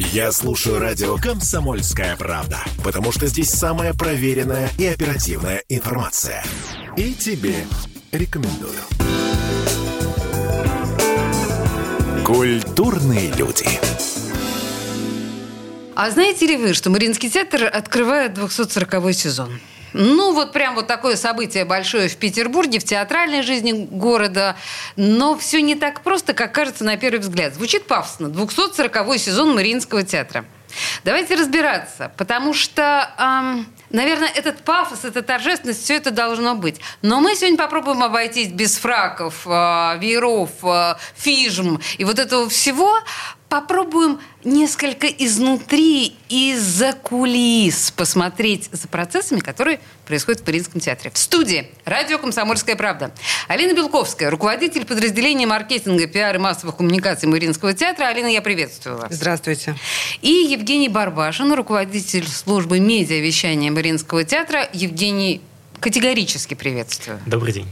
Я 0.00 0.30
слушаю 0.30 0.78
радио 0.78 1.16
«Комсомольская 1.16 2.16
правда», 2.16 2.60
потому 2.84 3.10
что 3.10 3.26
здесь 3.26 3.50
самая 3.50 3.92
проверенная 3.92 4.70
и 4.78 4.86
оперативная 4.86 5.64
информация. 5.68 6.44
И 6.96 7.12
тебе 7.14 7.66
рекомендую. 8.12 8.78
Культурные 12.24 13.32
люди. 13.32 13.66
А 15.96 16.10
знаете 16.12 16.46
ли 16.46 16.56
вы, 16.56 16.74
что 16.74 16.90
Мариинский 16.90 17.28
театр 17.28 17.64
открывает 17.64 18.34
240 18.34 19.12
сезон? 19.12 19.60
Ну, 19.92 20.32
вот 20.32 20.52
прям 20.52 20.74
вот 20.74 20.86
такое 20.86 21.16
событие 21.16 21.64
большое 21.64 22.08
в 22.08 22.16
Петербурге, 22.16 22.78
в 22.78 22.84
театральной 22.84 23.42
жизни 23.42 23.86
города. 23.90 24.56
Но 24.96 25.36
все 25.36 25.60
не 25.62 25.74
так 25.74 26.02
просто, 26.02 26.34
как 26.34 26.52
кажется 26.52 26.84
на 26.84 26.96
первый 26.96 27.20
взгляд. 27.20 27.54
Звучит 27.54 27.86
пафосно. 27.86 28.28
240 28.28 29.18
сезон 29.18 29.54
Мариинского 29.54 30.02
театра. 30.02 30.44
Давайте 31.04 31.34
разбираться, 31.34 32.12
потому 32.16 32.52
что, 32.52 33.10
эм, 33.18 33.66
наверное, 33.90 34.28
этот 34.28 34.62
пафос, 34.62 35.04
эта 35.04 35.22
торжественность, 35.22 35.82
все 35.82 35.96
это 35.96 36.10
должно 36.10 36.54
быть. 36.54 36.80
Но 37.02 37.20
мы 37.20 37.34
сегодня 37.34 37.56
попробуем 37.56 38.02
обойтись 38.02 38.48
без 38.48 38.76
фраков, 38.76 39.46
э, 39.46 39.98
вееров, 39.98 40.50
э, 40.62 40.96
фижм 41.16 41.80
и 41.96 42.04
вот 42.04 42.18
этого 42.18 42.48
всего, 42.48 42.98
попробуем 43.48 44.20
несколько 44.44 45.06
изнутри, 45.06 46.14
из-за 46.28 46.92
кулис 46.92 47.90
посмотреть 47.90 48.68
за 48.70 48.86
процессами, 48.88 49.40
которые 49.40 49.80
происходят 50.06 50.40
в 50.40 50.44
Парижском 50.44 50.80
театре. 50.80 51.10
В 51.12 51.18
студии 51.18 51.70
радио 51.84 52.18
«Комсомольская 52.18 52.76
правда». 52.76 53.12
Алина 53.48 53.72
Белковская, 53.72 54.30
руководитель 54.30 54.84
подразделения 54.84 55.46
маркетинга, 55.46 56.06
пиар 56.06 56.36
и 56.36 56.38
массовых 56.38 56.76
коммуникаций 56.76 57.28
Мариинского 57.28 57.72
театра. 57.72 58.06
Алина, 58.06 58.26
я 58.26 58.42
приветствую 58.42 58.98
вас. 58.98 59.12
Здравствуйте. 59.12 59.74
И 60.20 60.30
Евгений 60.30 60.88
Барбашин, 60.88 61.52
руководитель 61.54 62.28
службы 62.28 62.78
медиавещания 62.78 63.70
Мариинского 63.70 64.24
театра. 64.24 64.68
Евгений, 64.72 65.40
категорически 65.80 66.54
приветствую. 66.54 67.20
Добрый 67.26 67.52
день. 67.52 67.68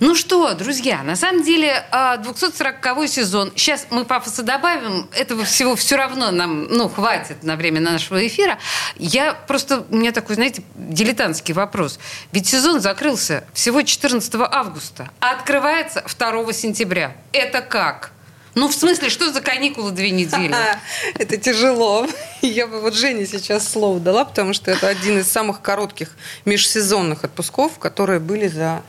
Ну 0.00 0.14
что, 0.14 0.54
друзья, 0.54 1.02
на 1.02 1.14
самом 1.14 1.42
деле 1.42 1.84
240-й 1.92 3.04
а, 3.04 3.06
сезон. 3.06 3.52
Сейчас 3.54 3.86
мы 3.90 4.06
пафоса 4.06 4.42
добавим. 4.42 5.06
Этого 5.12 5.44
всего 5.44 5.76
все 5.76 5.96
равно 5.96 6.30
нам 6.30 6.64
ну, 6.70 6.88
хватит 6.88 7.42
на 7.42 7.54
время 7.54 7.82
нашего 7.82 8.26
эфира. 8.26 8.58
Я 8.96 9.34
просто... 9.34 9.84
У 9.90 9.96
меня 9.96 10.12
такой, 10.12 10.36
знаете, 10.36 10.62
дилетантский 10.74 11.52
вопрос. 11.52 11.98
Ведь 12.32 12.48
сезон 12.48 12.80
закрылся 12.80 13.44
всего 13.52 13.82
14 13.82 14.34
августа, 14.36 15.10
а 15.20 15.32
открывается 15.32 16.02
2 16.18 16.52
сентября. 16.54 17.14
Это 17.32 17.60
как? 17.60 18.12
Ну, 18.54 18.68
в 18.68 18.74
смысле, 18.74 19.10
что 19.10 19.30
за 19.30 19.42
каникулы 19.42 19.92
две 19.92 20.10
недели? 20.10 20.56
Это 21.14 21.36
тяжело. 21.36 22.06
Я 22.40 22.66
бы 22.66 22.80
вот 22.80 22.94
Жене 22.94 23.26
сейчас 23.26 23.68
слово 23.68 24.00
дала, 24.00 24.24
потому 24.24 24.54
что 24.54 24.70
это 24.70 24.88
один 24.88 25.18
из 25.18 25.30
самых 25.30 25.60
коротких 25.60 26.16
межсезонных 26.46 27.22
отпусков, 27.22 27.78
которые 27.78 28.18
были 28.18 28.48
за 28.48 28.82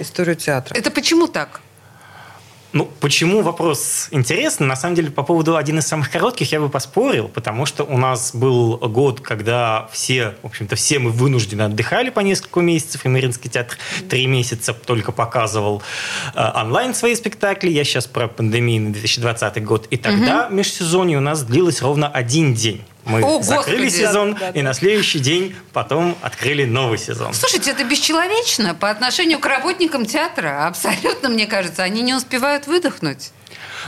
историю 0.00 0.36
театра. 0.36 0.76
Это 0.76 0.90
почему 0.90 1.26
так? 1.26 1.60
Ну, 2.76 2.90
почему 3.00 3.40
вопрос 3.40 4.08
интересный? 4.10 4.66
На 4.66 4.76
самом 4.76 4.96
деле, 4.96 5.10
по 5.10 5.22
поводу 5.22 5.56
один 5.56 5.78
из 5.78 5.86
самых 5.86 6.10
коротких 6.10 6.52
я 6.52 6.60
бы 6.60 6.68
поспорил, 6.68 7.28
потому 7.28 7.64
что 7.64 7.84
у 7.84 7.96
нас 7.96 8.34
был 8.34 8.76
год, 8.76 9.20
когда 9.22 9.88
все, 9.92 10.34
в 10.42 10.46
общем-то, 10.46 10.76
все 10.76 10.98
мы 10.98 11.10
вынуждены 11.10 11.62
отдыхали 11.62 12.10
по 12.10 12.20
несколько 12.20 12.60
месяцев, 12.60 13.06
и 13.06 13.08
Мариинский 13.08 13.48
театр 13.48 13.78
три 14.10 14.26
месяца 14.26 14.74
только 14.74 15.12
показывал 15.12 15.82
э, 16.34 16.50
онлайн 16.54 16.94
свои 16.94 17.14
спектакли. 17.14 17.70
Я 17.70 17.82
сейчас 17.84 18.06
про 18.06 18.28
пандемийный 18.28 18.90
2020 18.90 19.64
год. 19.64 19.86
И 19.88 19.96
тогда 19.96 20.46
угу. 20.46 20.56
межсезонье 20.56 21.16
у 21.16 21.22
нас 21.22 21.44
длилось 21.44 21.80
ровно 21.80 22.08
один 22.08 22.52
день. 22.52 22.84
Мы 23.06 23.22
О, 23.22 23.40
закрыли 23.40 23.84
Господи. 23.84 24.04
сезон, 24.04 24.34
да, 24.34 24.40
да, 24.40 24.52
да. 24.52 24.58
и 24.58 24.62
на 24.62 24.74
следующий 24.74 25.20
день 25.20 25.54
потом 25.72 26.18
открыли 26.22 26.64
новый 26.64 26.98
сезон. 26.98 27.32
Слушайте, 27.34 27.70
это 27.70 27.84
бесчеловечно 27.84 28.74
по 28.74 28.90
отношению 28.90 29.38
к 29.38 29.46
работникам 29.46 30.06
театра. 30.06 30.66
Абсолютно, 30.66 31.28
мне 31.28 31.46
кажется, 31.46 31.84
они 31.84 32.02
не 32.02 32.14
успевают 32.14 32.66
выдохнуть. 32.66 33.30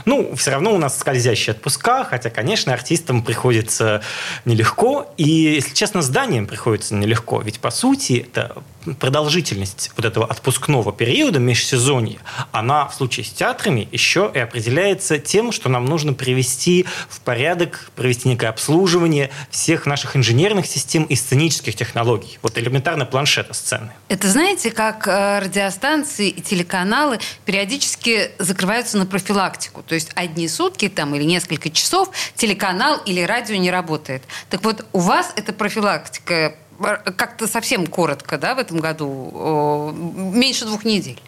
Ну, 0.05 0.35
все 0.35 0.51
равно 0.51 0.73
у 0.73 0.77
нас 0.77 0.97
скользящие 0.97 1.53
отпуска, 1.53 2.03
хотя, 2.03 2.29
конечно, 2.29 2.73
артистам 2.73 3.23
приходится 3.23 4.01
нелегко. 4.45 5.13
И, 5.17 5.29
если 5.29 5.73
честно, 5.73 6.01
зданиям 6.01 6.47
приходится 6.47 6.95
нелегко. 6.95 7.41
Ведь, 7.41 7.59
по 7.59 7.71
сути, 7.71 8.27
это 8.27 8.63
продолжительность 8.99 9.91
вот 9.95 10.05
этого 10.05 10.25
отпускного 10.25 10.91
периода 10.93 11.39
межсезонья, 11.39 12.19
она 12.51 12.87
в 12.87 12.95
случае 12.95 13.25
с 13.25 13.29
театрами 13.29 13.87
еще 13.91 14.31
и 14.33 14.39
определяется 14.39 15.19
тем, 15.19 15.51
что 15.51 15.69
нам 15.69 15.85
нужно 15.85 16.13
привести 16.13 16.85
в 17.09 17.19
порядок, 17.21 17.91
провести 17.95 18.29
некое 18.29 18.47
обслуживание 18.47 19.29
всех 19.49 19.85
наших 19.85 20.15
инженерных 20.15 20.65
систем 20.65 21.03
и 21.03 21.15
сценических 21.15 21.75
технологий. 21.75 22.39
Вот 22.41 22.57
элементарно 22.57 23.05
планшета 23.05 23.53
сцены. 23.53 23.91
Это 24.07 24.27
знаете, 24.27 24.71
как 24.71 25.07
э, 25.07 25.39
радиостанции 25.39 26.29
и 26.29 26.41
телеканалы 26.41 27.19
периодически 27.45 28.31
закрываются 28.39 28.97
на 28.97 29.05
профилактику. 29.05 29.58
То 29.67 29.95
есть 29.95 30.11
одни 30.15 30.47
сутки 30.47 30.89
там 30.89 31.15
или 31.15 31.23
несколько 31.23 31.69
часов 31.69 32.09
телеканал 32.35 32.97
или 33.05 33.21
радио 33.21 33.55
не 33.55 33.71
работает. 33.71 34.23
Так 34.49 34.63
вот, 34.63 34.85
у 34.93 34.99
вас 34.99 35.33
эта 35.35 35.53
профилактика 35.53 36.55
как-то 37.17 37.47
совсем 37.47 37.87
коротко, 37.87 38.37
да, 38.37 38.55
в 38.55 38.59
этом 38.59 38.79
году, 38.79 39.91
меньше 39.93 40.65
двух 40.65 40.85
недель. 40.85 41.19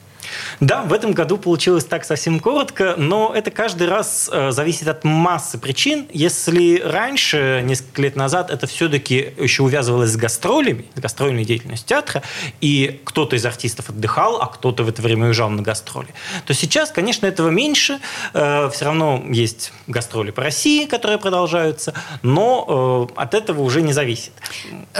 Да, 0.59 0.84
в 0.84 0.94
этом 0.94 1.14
году 1.14 1.38
получилось 1.38 1.86
так 1.86 2.06
совсем 2.06 2.40
коротко, 2.40 2.96
но 2.97 3.31
это 3.36 3.52
каждый 3.52 3.88
раз 3.88 4.30
э, 4.31 4.52
зависит 4.52 4.88
от 4.88 5.03
массы 5.03 5.58
причин. 5.58 6.08
Если 6.12 6.80
раньше, 6.80 7.62
несколько 7.64 8.02
лет 8.02 8.16
назад, 8.16 8.52
это 8.52 8.68
все-таки 8.68 9.34
еще 9.38 9.64
увязывалось 9.64 10.12
с 10.12 10.16
гастролями, 10.16 10.86
с 10.96 11.00
гастрольной 11.00 11.46
деятельностью 11.46 11.88
театра, 11.88 12.24
и 12.62 13.02
кто-то 13.03 13.36
из 13.36 13.46
артистов 13.46 13.90
отдыхал, 13.90 14.41
а 14.41 14.47
кто-то 14.47 14.84
в 14.84 14.90
это 14.90 15.02
время 15.02 15.28
уезжал 15.28 15.50
на 15.50 15.62
гастроли, 15.62 16.09
то 16.46 16.53
сейчас, 16.53 16.91
конечно, 16.91 17.25
этого 17.25 17.50
меньше. 17.50 18.00
Э, 18.34 18.70
все 18.74 18.86
равно 18.86 19.24
есть 19.30 19.74
гастроли 19.88 20.31
по 20.31 20.41
России, 20.41 20.86
которые 20.86 21.18
продолжаются, 21.18 21.94
но 22.22 23.09
э, 23.16 23.20
от 23.20 23.34
этого 23.34 23.62
уже 23.62 23.81
не 23.81 23.94
зависит. 23.94 24.34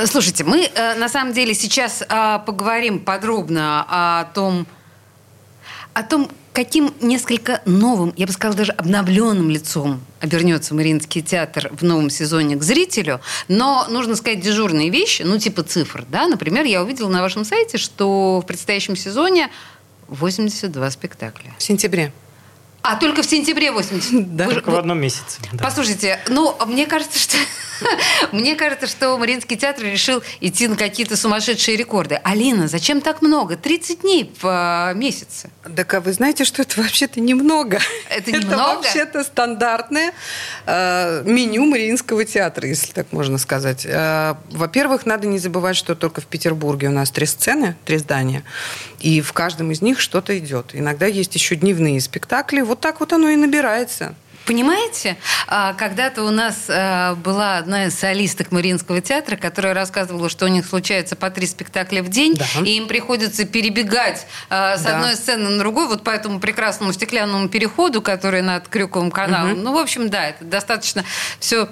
Слушайте, 0.06 0.44
мы 0.44 0.70
на 0.76 1.10
самом 1.10 1.34
деле 1.34 1.54
сейчас 1.54 2.04
поговорим 2.46 3.00
подробно 3.00 3.86
о 3.88 4.26
том, 4.34 4.66
о 5.94 6.04
том, 6.04 6.30
каким 6.54 6.94
несколько 7.02 7.62
новым, 7.66 8.14
я 8.18 8.26
бы 8.26 8.34
сказала, 8.34 8.58
даже 8.58 8.72
обновленным 8.72 9.50
лицом 9.50 10.02
обернется 10.20 10.74
Мариинский 10.74 11.22
театр 11.22 11.70
в 11.74 11.84
новом 11.84 12.10
сезоне 12.10 12.56
к 12.56 12.64
зрителю. 12.64 13.22
Но 13.48 13.86
нужно 13.90 14.16
сказать 14.16 14.42
дежурные 14.42 14.90
вещи, 14.90 15.24
ну, 15.24 15.38
типа 15.38 15.64
цифр. 15.64 16.06
Да? 16.08 16.28
Например, 16.28 16.66
я 16.66 16.82
увидела 16.82 17.10
на 17.10 17.22
вашем 17.22 17.46
сайте, 17.46 17.78
что 17.78 18.42
в 18.42 18.46
предстоящем 18.46 18.96
сезоне 18.96 19.50
82 20.08 20.92
спектакля. 20.92 21.54
В 21.58 21.64
сентябре. 21.64 22.12
А 22.84 22.96
только 22.96 23.22
в 23.22 23.26
сентябре 23.26 23.72
80? 23.72 24.36
Да, 24.36 24.48
только 24.50 24.72
в 24.72 24.76
одном 24.76 25.00
месяце. 25.00 25.40
Да. 25.54 25.64
Послушайте, 25.64 26.20
ну, 26.28 26.56
мне 26.66 26.88
кажется, 26.88 27.20
что 27.20 27.38
мне 28.32 28.56
кажется, 28.56 28.88
что 28.88 29.18
Мариинский 29.18 29.58
театр 29.58 29.86
решил 29.86 30.24
идти 30.40 30.68
на 30.68 30.76
какие-то 30.76 31.18
сумасшедшие 31.18 31.78
рекорды. 31.78 32.20
Алина, 32.24 32.68
зачем 32.68 33.02
так 33.02 33.22
много? 33.22 33.56
30 33.56 34.02
дней 34.02 34.32
в 34.40 34.46
а, 34.46 34.94
месяц. 34.94 35.44
Так 35.76 35.94
а 35.94 36.02
вы 36.02 36.14
знаете, 36.14 36.46
что 36.46 36.62
это 36.62 36.82
вообще-то 36.82 37.20
немного. 37.20 37.80
Это 38.10 38.32
немного? 38.32 38.54
Это 38.54 38.76
вообще-то 38.76 39.24
стандартное 39.24 40.14
э, 40.66 41.24
меню 41.26 41.66
Мариинского 41.66 42.26
театра, 42.26 42.68
если 42.68 42.92
так 42.92 43.12
можно 43.12 43.38
сказать. 43.38 43.86
Э, 43.86 44.36
во-первых, 44.52 45.06
надо 45.06 45.28
не 45.28 45.40
забывать, 45.40 45.76
что 45.76 45.96
только 45.96 46.22
в 46.22 46.26
Петербурге 46.26 46.88
у 46.88 46.92
нас 46.92 47.12
три 47.12 47.26
сцены, 47.26 47.76
три 47.86 47.98
здания, 47.98 48.44
и 49.00 49.22
в 49.22 49.34
каждом 49.34 49.72
из 49.72 49.82
них 49.82 50.00
что-то 50.00 50.38
идет. 50.38 50.72
Иногда 50.74 51.06
есть 51.06 51.36
еще 51.36 51.56
дневные 51.56 52.00
спектакли. 52.02 52.62
Вот 52.62 52.80
так 52.80 53.00
вот 53.00 53.14
оно 53.14 53.30
и 53.30 53.36
набирается. 53.36 54.16
Понимаете, 54.46 55.18
а, 55.48 55.74
когда-то 55.74 56.24
у 56.24 56.32
нас 56.32 56.66
а, 56.68 57.16
была 57.16 57.58
одна 57.58 57.86
из 57.86 57.98
солисток 57.98 58.52
Мариинского 58.52 59.02
театра, 59.02 59.36
которая 59.36 59.74
рассказывала, 59.74 60.30
что 60.30 60.46
у 60.46 60.48
них 60.48 60.66
случается 60.66 61.16
по 61.16 61.30
три 61.30 61.46
спектакля 61.46 62.02
в 62.02 62.10
день, 62.10 62.36
да. 62.36 62.46
и 62.66 62.78
им 62.78 62.88
приходится 62.88 63.46
перебегать 63.46 64.26
а, 64.50 64.78
с 64.78 64.82
да. 64.82 64.96
одной 64.96 65.16
сцены 65.16 65.50
на 65.50 65.60
другую, 65.60 65.88
вот 65.88 66.04
по 66.04 66.10
этому 66.10 66.40
прекрасному 66.40 66.92
стеклянному 66.94 67.50
переходу, 67.50 68.02
который 68.02 68.42
над 68.42 68.68
Крюковым 68.68 69.12
каналом. 69.12 69.54
Угу. 69.54 69.62
Ну, 69.62 69.74
в 69.74 69.78
общем, 69.78 70.10
да, 70.10 70.30
это 70.30 70.44
достаточно 70.44 71.04
все 71.40 71.70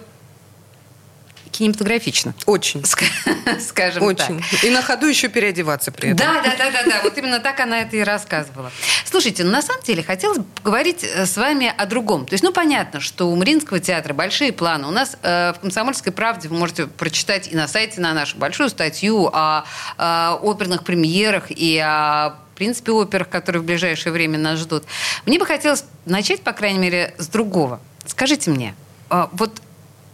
кинематографично. 1.52 2.34
Очень. 2.46 2.84
Скажем 3.60 4.04
Очень. 4.04 4.40
так. 4.40 4.64
И 4.64 4.70
на 4.70 4.82
ходу 4.82 5.08
еще 5.08 5.28
переодеваться 5.28 5.92
при 5.92 6.12
этом. 6.12 6.18
Да, 6.18 6.42
да, 6.42 6.56
да, 6.58 6.72
да, 6.72 6.84
да. 6.84 7.02
Вот 7.04 7.18
именно 7.18 7.40
так 7.40 7.60
она 7.60 7.82
это 7.82 7.96
и 7.98 8.02
рассказывала. 8.02 8.72
Слушайте, 9.06 9.44
ну 9.44 9.52
на 9.52 9.62
самом 9.62 9.82
деле 9.84 10.04
хотелось 10.04 10.40
бы 10.40 10.46
поговорить 10.56 11.04
э, 11.04 11.26
с 11.26 11.36
вами 11.38 11.74
о 11.76 11.86
другом. 11.86 12.26
То 12.26 12.34
есть, 12.34 12.44
ну 12.44 12.52
понятно, 12.52 13.00
что 13.00 13.30
у 13.30 13.36
Мариинского 13.36 13.80
театра 13.80 14.14
большие 14.14 14.54
планы. 14.54 14.88
У 14.88 14.92
нас 14.92 15.18
э, 15.22 15.54
в 15.54 15.60
«Комсомольской 15.60 16.12
правде» 16.12 16.48
вы 16.48 16.58
можете 16.58 16.88
прочитать 16.88 17.52
и 17.52 17.56
на 17.56 17.68
сайте 17.68 18.02
на 18.02 18.14
нашу 18.14 18.38
большую 18.38 18.70
статью 18.70 19.30
о, 19.34 19.66
о 19.98 20.36
оперных 20.42 20.84
премьерах 20.84 21.46
и 21.50 21.78
о 21.78 22.36
в 22.54 22.58
принципе, 22.60 22.92
операх, 22.92 23.30
которые 23.30 23.62
в 23.62 23.66
ближайшее 23.66 24.12
время 24.12 24.38
нас 24.38 24.60
ждут. 24.60 24.84
Мне 25.26 25.40
бы 25.40 25.46
хотелось 25.46 25.86
начать, 26.06 26.42
по 26.42 26.52
крайней 26.52 26.80
мере, 26.80 27.16
с 27.18 27.30
другого. 27.30 27.80
Скажите 28.06 28.52
мне, 28.52 28.76
э, 29.10 29.28
вот 29.32 29.62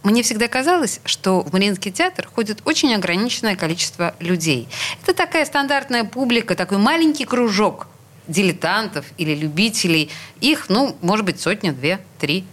мне 0.06 0.22
всегда 0.22 0.46
казалось, 0.46 1.00
что 1.04 1.40
в 1.40 1.52
Мариинский 1.52 1.90
театр 1.90 2.28
ходит 2.32 2.60
очень 2.64 2.94
ограниченное 2.94 3.56
количество 3.56 4.14
людей. 4.20 4.68
Это 5.02 5.14
такая 5.14 5.44
стандартная 5.44 6.04
публика, 6.04 6.54
такой 6.54 6.78
маленький 6.78 7.24
кружок 7.24 7.88
дилетантов 8.28 9.04
или 9.18 9.34
любителей. 9.34 10.10
Их, 10.40 10.68
ну, 10.68 10.96
может 11.02 11.26
быть, 11.26 11.40
сотня, 11.40 11.72
две, 11.72 11.98
три. 12.20 12.44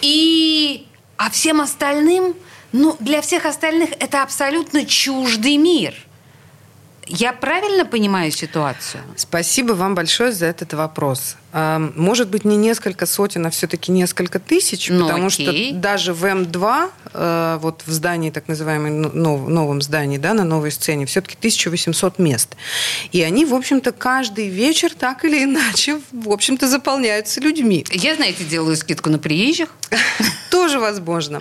И... 0.00 0.86
А 1.16 1.30
всем 1.30 1.60
остальным, 1.60 2.34
ну, 2.72 2.94
для 3.00 3.20
всех 3.20 3.46
остальных 3.46 3.90
это 3.98 4.22
абсолютно 4.22 4.84
чуждый 4.84 5.56
мир– 5.56 5.94
я 7.06 7.32
правильно 7.32 7.84
понимаю 7.84 8.30
ситуацию? 8.30 9.02
Спасибо 9.16 9.72
вам 9.72 9.94
большое 9.94 10.32
за 10.32 10.46
этот 10.46 10.74
вопрос. 10.74 11.36
Может 11.52 12.28
быть, 12.28 12.44
не 12.44 12.56
несколько 12.56 13.06
сотен, 13.06 13.46
а 13.46 13.50
все-таки 13.50 13.90
несколько 13.90 14.38
тысяч, 14.38 14.88
ну, 14.90 15.06
потому 15.06 15.28
окей. 15.28 15.70
что 15.70 15.76
даже 15.76 16.12
в 16.12 16.24
М2, 16.24 16.90
э, 17.14 17.58
вот 17.62 17.82
в 17.86 17.92
здании, 17.92 18.30
так 18.30 18.48
называемом 18.48 19.02
ну, 19.14 19.48
новом 19.48 19.80
здании, 19.80 20.18
да, 20.18 20.34
на 20.34 20.44
новой 20.44 20.70
сцене, 20.70 21.06
все-таки 21.06 21.36
1800 21.38 22.18
мест. 22.18 22.56
И 23.12 23.22
они, 23.22 23.46
в 23.46 23.54
общем-то, 23.54 23.92
каждый 23.92 24.48
вечер 24.48 24.92
так 24.94 25.24
или 25.24 25.44
иначе, 25.44 26.00
в 26.12 26.30
общем-то, 26.30 26.68
заполняются 26.68 27.40
людьми. 27.40 27.86
Я, 27.90 28.16
знаете, 28.16 28.44
делаю 28.44 28.76
скидку 28.76 29.08
на 29.08 29.18
приезжих. 29.18 29.70
Тоже 30.50 30.78
возможно. 30.78 31.40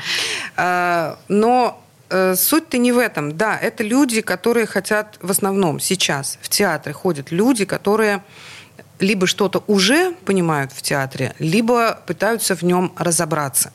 А, 0.56 1.18
но 1.28 1.85
суть-то 2.10 2.78
не 2.78 2.92
в 2.92 2.98
этом. 2.98 3.38
Да, 3.38 3.58
это 3.58 3.84
люди, 3.84 4.22
которые 4.22 4.66
хотят 4.66 5.18
в 5.22 5.32
основном 5.32 5.80
сейчас 5.80 6.38
в 6.42 6.50
театры 6.50 6.94
ходят 6.94 7.32
люди, 7.32 7.66
которые 7.66 8.24
либо 9.00 9.28
что-то 9.28 9.64
уже 9.68 10.14
понимают 10.26 10.72
в 10.72 10.82
театре, 10.82 11.36
либо 11.40 12.00
пытаются 12.06 12.56
в 12.56 12.62
нем 12.62 12.94
разобраться. 12.98 13.74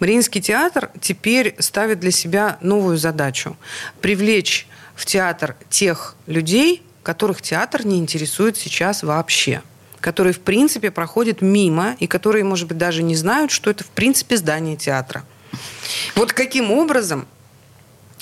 Мариинский 0.00 0.40
театр 0.40 0.90
теперь 1.00 1.54
ставит 1.58 2.00
для 2.00 2.10
себя 2.10 2.58
новую 2.60 2.96
задачу– 2.96 3.56
привлечь 4.00 4.66
в 4.94 5.04
театр 5.06 5.56
тех 5.70 6.16
людей, 6.26 6.82
которых 7.02 7.42
театр 7.42 7.86
не 7.86 7.98
интересует 7.98 8.56
сейчас 8.56 9.02
вообще 9.02 9.62
которые, 10.00 10.32
в 10.32 10.40
принципе, 10.40 10.92
проходят 10.92 11.42
мимо 11.42 11.96
и 11.98 12.06
которые, 12.06 12.44
может 12.44 12.68
быть, 12.68 12.78
даже 12.78 13.02
не 13.02 13.16
знают, 13.16 13.50
что 13.50 13.68
это, 13.68 13.82
в 13.82 13.88
принципе, 13.88 14.36
здание 14.36 14.76
театра. 14.76 15.24
Вот 16.14 16.32
каким 16.32 16.70
образом 16.70 17.26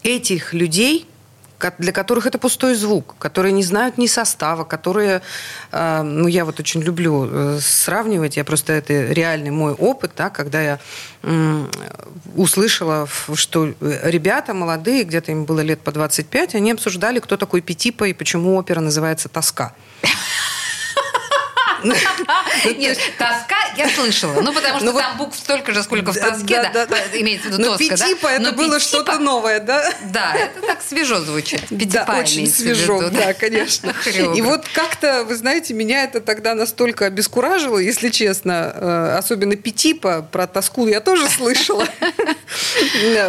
этих 0.06 0.55
людей, 0.55 1.06
для 1.79 1.93
которых 1.93 2.26
это 2.26 2.38
пустой 2.38 2.75
звук, 2.75 3.17
которые 3.19 3.53
не 3.53 3.62
знают 3.62 3.99
ни 3.99 4.06
состава, 4.06 4.64
которые, 4.64 5.23
э, 5.73 6.03
ну, 6.03 6.29
я 6.29 6.44
вот 6.44 6.61
очень 6.61 6.82
люблю 6.82 7.26
э, 7.29 7.58
сравнивать, 7.61 8.37
я 8.37 8.44
просто, 8.44 8.75
это 8.75 8.93
реальный 8.93 9.50
мой 9.50 9.73
опыт, 9.73 10.12
да, 10.17 10.31
когда 10.31 10.62
я 10.62 10.79
услышала, 12.37 13.08
что 13.35 13.75
ребята 13.81 14.55
молодые, 14.55 15.03
где-то 15.03 15.32
им 15.32 15.44
было 15.44 15.61
лет 15.61 15.81
по 15.81 15.91
25, 15.91 16.55
они 16.55 16.70
обсуждали, 16.70 17.19
кто 17.19 17.37
такой 17.37 17.62
Петипа 17.62 18.05
и 18.05 18.12
почему 18.12 18.56
опера 18.56 18.81
называется 18.81 19.29
«Тоска». 19.29 19.75
Нет, 21.84 22.99
тоска 23.19 23.56
я 23.76 23.88
слышала. 23.88 24.40
Ну, 24.40 24.52
потому 24.52 24.78
что 24.78 24.93
ну 24.93 24.99
там 24.99 25.17
букв 25.19 25.37
столько 25.37 25.73
же, 25.73 25.82
сколько 25.82 26.12
в 26.12 26.19
тоске, 26.19 26.70
да, 26.73 26.87
имеется 27.14 27.49
в 27.49 27.52
виду 27.52 27.76
тоска, 27.76 27.96
да? 27.96 28.05
Пятипа 28.06 28.26
это 28.28 28.52
было 28.52 28.81
что-то 28.81 29.19
новое, 29.19 29.61
да? 29.61 29.93
Да, 30.12 30.34
это 30.34 30.61
так 30.62 30.82
свежо 30.82 31.20
звучит. 31.20 31.62
Да, 31.70 32.06
очень 32.19 32.46
свежо, 32.46 33.11
да, 33.11 33.32
конечно. 33.34 33.94
И 34.37 34.43
вот 34.43 34.67
как-то, 34.73 35.25
вы 35.25 35.34
знаете, 35.37 35.75
меня 35.75 36.05
это 36.05 36.20
тогда 36.20 36.55
настолько 36.55 37.06
обескуражило, 37.06 37.78
если 37.78 38.08
честно, 38.08 38.73
э, 38.75 39.17
особенно 39.19 39.56
Петипа, 39.56 40.26
про 40.31 40.46
тоску 40.46 40.87
я 40.87 41.00
тоже 41.00 41.28
слышала. 41.28 41.87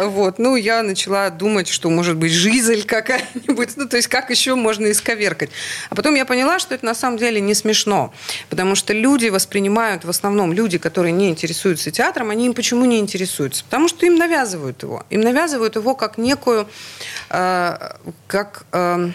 Вот, 0.02 0.38
ну, 0.38 0.56
я 0.56 0.82
начала 0.82 1.30
думать, 1.30 1.68
что, 1.68 1.90
может 1.90 2.16
быть, 2.16 2.32
жизнь 2.32 2.84
какая-нибудь, 2.84 3.70
ну, 3.76 3.88
то 3.88 3.96
есть 3.96 4.08
как 4.08 4.30
еще 4.30 4.54
можно 4.54 4.90
исковеркать. 4.90 5.50
А 5.90 5.94
потом 5.94 6.14
я 6.14 6.24
поняла, 6.24 6.58
что 6.58 6.74
это 6.74 6.84
на 6.84 6.94
самом 6.94 7.18
деле 7.18 7.40
не 7.40 7.54
смешно. 7.54 8.12
Потому 8.50 8.74
что 8.74 8.92
люди 8.92 9.28
воспринимают, 9.28 10.04
в 10.04 10.10
основном 10.10 10.52
люди, 10.52 10.78
которые 10.78 11.12
не 11.12 11.28
интересуются 11.28 11.90
театром, 11.90 12.30
они 12.30 12.46
им 12.46 12.54
почему 12.54 12.84
не 12.84 12.98
интересуются? 12.98 13.64
Потому 13.64 13.88
что 13.88 14.06
им 14.06 14.16
навязывают 14.16 14.82
его. 14.82 15.04
Им 15.10 15.20
навязывают 15.20 15.76
его 15.76 15.94
как 15.94 16.18
некую, 16.18 16.68
э, 17.30 17.78
как 18.26 18.66
э, 18.72 19.10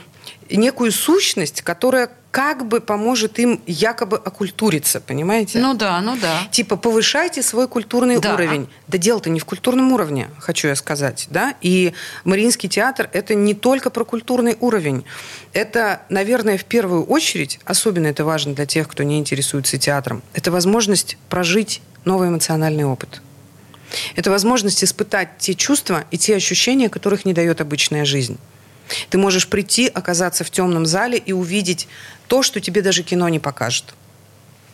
некую 0.58 0.92
сущность, 0.92 1.62
которая 1.62 2.10
как 2.34 2.68
бы 2.68 2.82
поможет 2.82 3.38
им 3.38 3.62
якобы 3.68 4.18
окультуриться, 4.18 5.00
понимаете? 5.00 5.60
Ну 5.60 5.76
да, 5.76 6.02
ну 6.02 6.18
да. 6.20 6.48
Типа 6.50 6.78
повышайте 6.78 7.44
свой 7.44 7.68
культурный 7.68 8.20
да. 8.20 8.34
уровень. 8.34 8.68
Да 8.88 8.98
дело-то 8.98 9.30
не 9.30 9.40
в 9.40 9.46
культурном 9.46 9.92
уровне, 9.92 10.30
хочу 10.40 10.68
я 10.68 10.76
сказать, 10.76 11.28
да? 11.30 11.54
И 11.62 11.94
Мариинский 12.24 12.70
театр– 12.70 13.08
это 13.14 13.36
не 13.36 13.54
только 13.54 13.92
про 13.92 14.04
культурный 14.04 14.58
уровень. 14.62 15.06
Это, 15.54 16.02
наверное, 16.10 16.58
в 16.58 16.66
первую 16.66 17.04
очередь, 17.06 17.60
особенно 17.66 18.08
это 18.08 18.26
важно 18.26 18.56
для 18.56 18.66
тех, 18.66 18.88
кто 18.88 19.04
не 19.04 19.20
интересуется 19.20 19.78
театром, 19.78 20.24
это 20.34 20.52
возможность 20.52 21.18
прожить 21.30 21.82
новый 22.04 22.30
эмоциональный 22.30 22.84
опыт. 22.86 23.22
Это 24.16 24.32
возможность 24.32 24.84
испытать 24.84 25.38
те 25.38 25.54
чувства 25.54 26.06
и 26.10 26.18
те 26.18 26.36
ощущения, 26.36 26.90
которых 26.90 27.26
не 27.26 27.34
дает 27.34 27.62
обычная 27.62 28.06
жизнь. 28.06 28.40
Ты 29.10 29.18
можешь 29.18 29.48
прийти, 29.48 29.88
оказаться 29.88 30.44
в 30.44 30.50
темном 30.50 30.86
зале 30.86 31.18
и 31.18 31.34
увидеть 31.34 31.88
то, 32.28 32.44
что 32.44 32.60
тебе 32.60 32.82
даже 32.82 33.04
кино 33.04 33.30
не 33.30 33.40
покажет. 33.40 33.94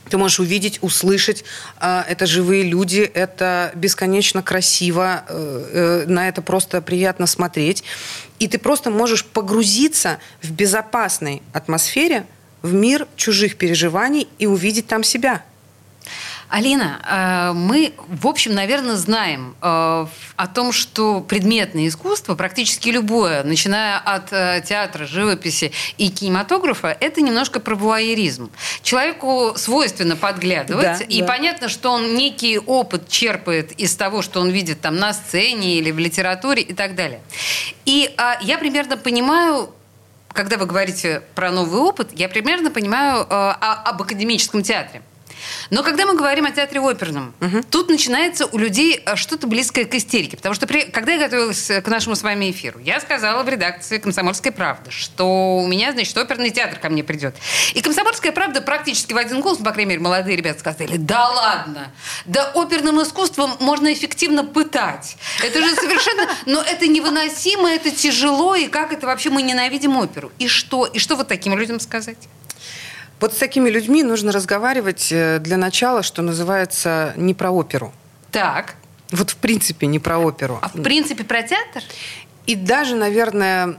Ты 0.10 0.18
можешь 0.18 0.40
увидеть, 0.40 0.80
услышать. 0.82 1.44
А, 1.80 2.06
это 2.10 2.26
живые 2.26 2.64
люди, 2.64 3.02
это 3.02 3.72
бесконечно 3.76 4.42
красиво, 4.42 5.24
э, 5.28 6.04
э, 6.08 6.10
на 6.10 6.28
это 6.28 6.42
просто 6.42 6.82
приятно 6.82 7.28
смотреть. 7.28 7.84
И 8.40 8.48
ты 8.48 8.58
просто 8.58 8.90
можешь 8.90 9.24
погрузиться 9.24 10.20
в 10.42 10.52
безопасной 10.52 11.44
атмосфере 11.54 12.26
в 12.62 12.74
мир 12.74 13.08
чужих 13.16 13.56
переживаний 13.56 14.28
и 14.40 14.48
увидеть 14.48 14.88
там 14.88 15.04
себя. 15.04 15.44
Алина, 16.50 17.00
э, 17.08 17.54
мы, 17.54 17.94
в 18.08 18.28
общем, 18.28 18.56
наверное, 18.56 18.96
знаем 18.96 19.56
э, 19.62 19.66
о 20.36 20.48
том, 20.48 20.72
что 20.72 21.22
предметное 21.22 21.88
искусство, 21.88 22.34
практически 22.34 22.90
любое, 22.90 23.44
начиная 23.44 24.00
от 24.00 24.34
э, 24.34 24.64
театра, 24.66 25.06
живописи 25.06 25.72
и 25.98 26.10
кинематографа, 26.10 26.98
это 27.00 27.22
немножко 27.22 27.60
про 27.60 27.76
вуайеризм. 27.76 28.50
Человеку 28.82 29.54
свойственно 29.58 30.16
подглядывать, 30.16 31.00
да, 31.00 31.06
и 31.08 31.22
да. 31.22 31.28
понятно, 31.28 31.70
что 31.70 31.92
он 31.92 32.16
некий 32.16 32.58
опыт 32.58 33.08
черпает 33.10 33.72
из 33.74 33.96
того, 33.96 34.24
что 34.24 34.42
он 34.42 34.50
видит 34.50 34.82
там 34.82 34.96
на 34.96 35.14
сцене 35.14 35.76
или 35.76 35.92
в 35.92 36.00
литературе 36.00 36.64
и 36.64 36.74
так 36.74 36.96
далее. 36.96 37.22
И 37.86 38.12
а, 38.18 38.40
я 38.42 38.58
примерно 38.58 38.98
понимаю, 38.98 39.70
когда 40.34 40.58
вы 40.58 40.66
говорите 40.66 41.22
про 41.36 41.52
новый 41.52 41.80
опыт, 41.80 42.10
я 42.14 42.30
примерно 42.30 42.72
понимаю 42.72 43.24
э, 43.24 43.26
об 43.30 44.02
академическом 44.02 44.64
театре. 44.64 45.02
Но 45.70 45.84
когда 45.84 46.06
мы 46.06 46.16
говорим 46.16 46.46
о 46.46 46.52
театре 46.52 46.80
оперном, 46.82 47.34
угу. 47.42 47.62
тут 47.70 47.90
начинается 47.90 48.46
у 48.46 48.58
людей 48.58 49.02
э, 49.06 49.16
что-то 49.16 49.48
близкое 49.48 49.86
к 49.86 49.94
истерике. 49.96 50.38
Потому 50.38 50.56
что 50.56 50.68
при, 50.68 50.84
когда 50.84 51.14
я 51.14 51.20
готовилась 51.20 51.70
э, 51.70 51.82
к 51.82 51.88
нашему 51.88 52.16
с 52.16 52.24
вами 52.24 52.52
эфиру, 52.52 52.80
я 52.80 53.00
сказала 53.00 53.44
в 53.44 53.50
редакции 53.50 53.98
«Комсомольской 53.98 54.52
правды», 54.52 54.92
что 54.92 55.58
у 55.58 55.68
меня, 55.68 55.92
значит, 55.92 56.18
оперный 56.18 56.50
театр 56.50 56.80
ко 56.80 56.90
мне 56.90 57.04
придет. 57.04 57.36
И 57.74 57.82
«Комсомольская 57.82 58.32
правда» 58.32 58.62
практически 58.62 59.14
в 59.14 59.18
один 59.18 59.42
голос, 59.42 59.58
по 59.60 59.72
крайней 59.72 59.90
мере, 59.90 60.02
молодые 60.02 60.36
ребята 60.36 60.60
сказали, 60.60 60.98
да 60.98 61.30
ладно, 61.30 61.92
да 62.26 62.52
оперным 62.56 63.02
искусством 63.02 63.56
можно 63.60 63.92
эффективно 63.94 64.44
пытать. 64.44 65.18
Это 65.44 65.62
же 65.62 65.76
совершенно... 65.76 66.28
Но 66.46 66.62
это 66.62 66.88
невыносимо, 66.88 67.70
это 67.70 67.92
тяжело, 67.92 68.56
и 68.56 68.68
как 68.68 68.94
это 68.94 69.08
вообще 69.08 69.30
мы 69.30 69.42
ненавидим 69.42 69.98
оперу? 69.98 70.32
И 70.40 70.48
что? 70.48 70.86
И 70.86 71.00
что 71.00 71.16
вот 71.16 71.28
таким 71.28 71.58
людям 71.58 71.80
сказать? 71.80 72.18
Вот 73.20 73.34
с 73.34 73.38
такими 73.38 73.70
людьми 73.70 74.04
нужно 74.04 74.32
разговаривать 74.32 75.10
э, 75.12 75.40
для 75.40 75.58
начала, 75.58 76.04
что 76.04 76.22
называется, 76.22 77.14
не 77.18 77.34
про 77.34 77.52
оперу. 77.52 77.94
Так. 78.32 78.76
Вот 79.12 79.32
в 79.32 79.38
принципе 79.38 79.88
не 79.88 80.00
про 80.00 80.20
оперу. 80.20 80.60
А 80.62 80.70
в 80.70 80.82
принципе 80.82 81.24
про 81.24 81.42
театр? 81.44 81.84
И 82.46 82.56
даже, 82.56 82.96
наверное, 82.96 83.76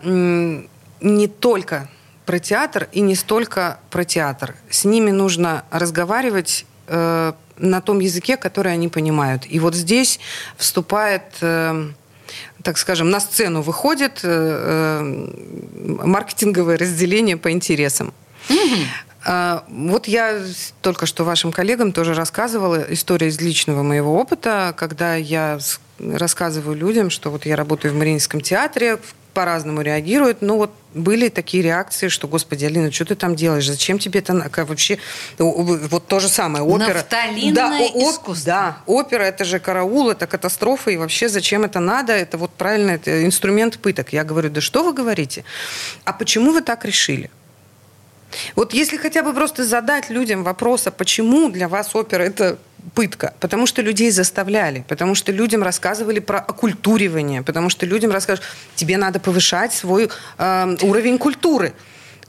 не 1.00 1.28
только 1.28 1.88
про 2.26 2.38
театр 2.38 2.88
и 2.92 3.00
не 3.00 3.14
столько 3.14 3.80
про 3.90 4.04
театр. 4.04 4.54
С 4.68 4.84
ними 4.84 5.10
нужно 5.10 5.64
разговаривать 5.70 6.66
э, 6.86 7.32
на 7.56 7.80
том 7.80 8.00
языке, 8.00 8.36
который 8.36 8.72
они 8.72 8.88
понимают. 8.88 9.44
И 9.48 9.58
вот 9.58 9.74
здесь 9.74 10.20
вступает, 10.56 11.22
э, 11.40 11.88
так 12.62 12.78
скажем, 12.78 13.10
на 13.10 13.20
сцену 13.20 13.62
выходит 13.62 14.20
э, 14.22 14.28
э 14.28 16.06
маркетинговое 16.06 16.78
разделение 16.78 17.36
по 17.36 17.50
интересам. 17.50 18.12
Угу. 18.48 18.76
А, 19.24 19.64
вот 19.68 20.08
я 20.08 20.40
только 20.82 21.06
что 21.06 21.24
вашим 21.24 21.52
коллегам 21.52 21.92
тоже 21.92 22.14
рассказывала 22.14 22.84
историю 22.88 23.30
из 23.30 23.40
личного 23.40 23.82
моего 23.82 24.18
опыта, 24.18 24.74
когда 24.76 25.14
я 25.14 25.58
рассказываю 25.98 26.76
людям, 26.76 27.10
что 27.10 27.30
вот 27.30 27.44
я 27.44 27.56
работаю 27.56 27.92
в 27.92 27.96
Мариинском 27.96 28.40
театре, 28.40 28.98
по-разному 29.34 29.82
реагируют. 29.82 30.42
Но 30.42 30.56
вот 30.56 30.72
были 30.94 31.28
такие 31.28 31.62
реакции, 31.62 32.08
что, 32.08 32.26
господи, 32.26 32.64
Алина, 32.64 32.90
что 32.90 33.04
ты 33.04 33.14
там 33.14 33.36
делаешь? 33.36 33.66
Зачем 33.66 33.98
тебе 33.98 34.20
это 34.20 34.48
как 34.50 34.68
вообще? 34.68 34.98
Вот 35.38 36.06
то 36.06 36.20
же 36.20 36.28
самое, 36.28 36.64
опера. 36.64 36.86
да, 37.54 37.70
о, 37.78 38.10
искусство. 38.10 38.46
Да, 38.46 38.78
опера, 38.86 39.22
это 39.22 39.44
же 39.44 39.60
караул, 39.60 40.10
это 40.10 40.26
катастрофа, 40.26 40.90
и 40.90 40.96
вообще 40.96 41.28
зачем 41.28 41.64
это 41.64 41.80
надо? 41.80 42.12
Это 42.12 42.38
вот 42.38 42.50
правильно, 42.50 42.92
это 42.92 43.24
инструмент 43.24 43.78
пыток. 43.78 44.12
Я 44.12 44.24
говорю, 44.24 44.50
да 44.50 44.60
что 44.60 44.82
вы 44.82 44.92
говорите? 44.92 45.44
А 46.04 46.12
почему 46.12 46.52
вы 46.52 46.60
так 46.60 46.84
решили? 46.84 47.30
Вот 48.56 48.72
если 48.72 48.96
хотя 48.96 49.22
бы 49.22 49.32
просто 49.32 49.64
задать 49.64 50.10
людям 50.10 50.44
вопрос, 50.44 50.86
а 50.86 50.90
почему 50.90 51.48
для 51.50 51.68
вас 51.68 51.94
опера 51.94 52.22
это 52.22 52.58
пытка? 52.94 53.34
Потому 53.40 53.66
что 53.66 53.82
людей 53.82 54.10
заставляли, 54.10 54.84
потому 54.88 55.14
что 55.14 55.32
людям 55.32 55.62
рассказывали 55.62 56.20
про 56.20 56.38
оккультуривание, 56.38 57.42
потому 57.42 57.70
что 57.70 57.86
людям 57.86 58.10
рассказывали, 58.10 58.48
тебе 58.74 58.96
надо 58.96 59.20
повышать 59.20 59.72
свой 59.72 60.10
э, 60.38 60.76
уровень 60.82 61.18
культуры. 61.18 61.72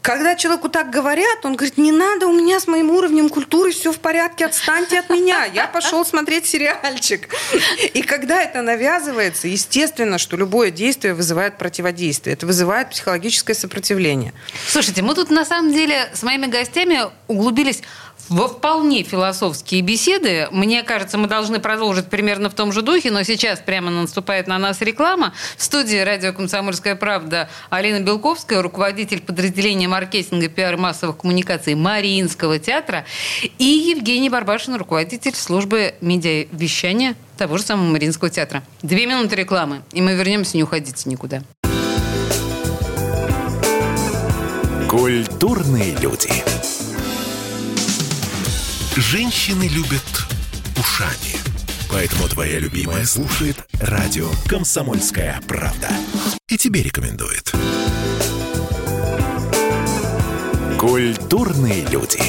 Когда 0.01 0.36
человеку 0.36 0.67
так 0.67 0.89
говорят, 0.89 1.46
он 1.46 1.55
говорит, 1.55 1.77
не 1.77 1.91
надо, 1.91 2.25
у 2.27 2.34
меня 2.34 2.60
с 2.60 2.67
моим 2.67 2.89
уровнем 2.89 3.29
культуры 3.29 3.72
все 3.72 3.91
в 3.91 4.00
порядке, 4.00 4.46
отстаньте 4.46 5.00
от 5.00 5.12
меня. 5.12 5.46
Я 5.46 5.67
пошел 5.67 6.03
смотреть 6.03 6.48
сериальчик. 6.48 7.29
И 7.93 8.01
когда 8.01 8.41
это 8.41 8.63
навязывается, 8.63 9.48
естественно, 9.48 10.17
что 10.17 10.38
любое 10.38 10.72
действие 10.72 11.13
вызывает 11.13 11.58
противодействие. 11.58 12.34
Это 12.34 12.48
вызывает 12.48 12.89
психологическое 12.89 13.53
сопротивление. 13.53 14.34
Слушайте, 14.67 15.03
мы 15.03 15.13
тут 15.13 15.29
на 15.29 15.46
самом 15.46 15.72
деле 15.72 16.10
с 16.13 16.24
моими 16.24 16.48
гостями 16.48 17.01
углубились 17.27 17.81
во 18.30 18.48
вполне 18.48 19.04
философские 19.04 19.82
беседы. 19.82 20.48
Мне 20.51 20.84
кажется, 20.84 21.18
мы 21.18 21.28
должны 21.28 21.60
продолжить 21.60 22.08
примерно 22.08 22.50
в 22.50 22.54
том 22.54 22.72
же 22.72 22.82
духе, 22.82 23.12
но 23.12 23.24
сейчас 23.24 23.60
прямо 23.60 23.92
наступает 23.92 24.48
на 24.48 24.58
нас 24.58 24.82
реклама. 24.82 25.34
В 25.58 25.63
студии 25.63 25.98
радио 25.98 26.34
«Комсомольская 26.34 26.96
правда» 26.96 27.50
Алина 27.70 28.00
Белковская, 28.00 28.62
руководитель 28.62 29.22
подразделения 29.22 29.88
маркетинга, 29.88 30.48
пиар 30.48 30.78
массовых 30.78 31.18
коммуникаций 31.18 31.75
Мариинского 31.75 32.60
театра, 32.60 33.06
и 33.58 33.66
Евгений 33.66 34.30
Барбашин, 34.30 34.75
руководитель 34.75 35.36
службы 35.36 35.96
медиавещания 36.01 37.16
того 37.38 37.58
же 37.58 37.63
самого 37.63 37.88
Мариинского 37.88 38.30
театра. 38.30 38.63
Две 38.82 39.06
минуты 39.06 39.36
рекламы, 39.36 39.82
и 39.92 40.01
мы 40.01 40.13
вернемся, 40.13 40.58
не 40.58 40.63
уходите 40.63 41.10
никуда. 41.10 41.42
Культурные 44.88 45.96
люди. 46.01 46.30
Женщины 48.98 49.69
любят 49.69 50.03
ушами. 50.77 51.38
Поэтому 51.89 52.27
твоя 52.27 52.60
любимая 52.60 53.05
слушает 53.05 53.55
радио 53.79 54.27
«Комсомольская 54.50 55.39
правда». 55.48 55.88
И 56.50 56.57
тебе 56.57 56.83
рекомендует. 56.83 57.53
Культурные 60.77 61.86
люди. 61.86 62.21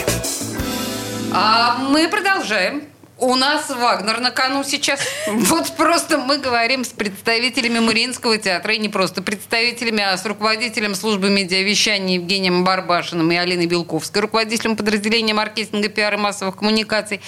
А 1.33 1.79
мы 1.79 2.09
продолжаем. 2.09 2.92
У 3.23 3.37
нас 3.37 3.71
Вагнер 3.71 4.19
на 4.19 4.33
кону 4.33 4.65
сейчас. 4.65 4.99
Вот 5.53 5.77
просто 5.77 6.19
мы 6.19 6.39
говорим 6.39 6.85
с 6.85 6.89
представителями 6.89 7.79
Мариинского 7.79 8.37
театра, 8.37 8.75
и 8.75 8.79
не 8.79 8.89
просто 8.89 9.23
представителями, 9.23 10.03
а 10.03 10.17
с 10.17 10.27
руководителем 10.27 10.97
службы 10.97 11.31
медиавещания 11.31 12.17
Евгением 12.17 12.65
Барбашиным 12.65 13.31
и 13.31 13.37
Алиной 13.37 13.67
Белковской, 13.67 14.23
руководителем 14.23 14.75
подразделения 14.77 15.35
маркетинга, 15.35 15.89
пиар 15.89 16.15
и 16.15 16.17
массовых 16.17 16.57
коммуникаций. 16.57 17.21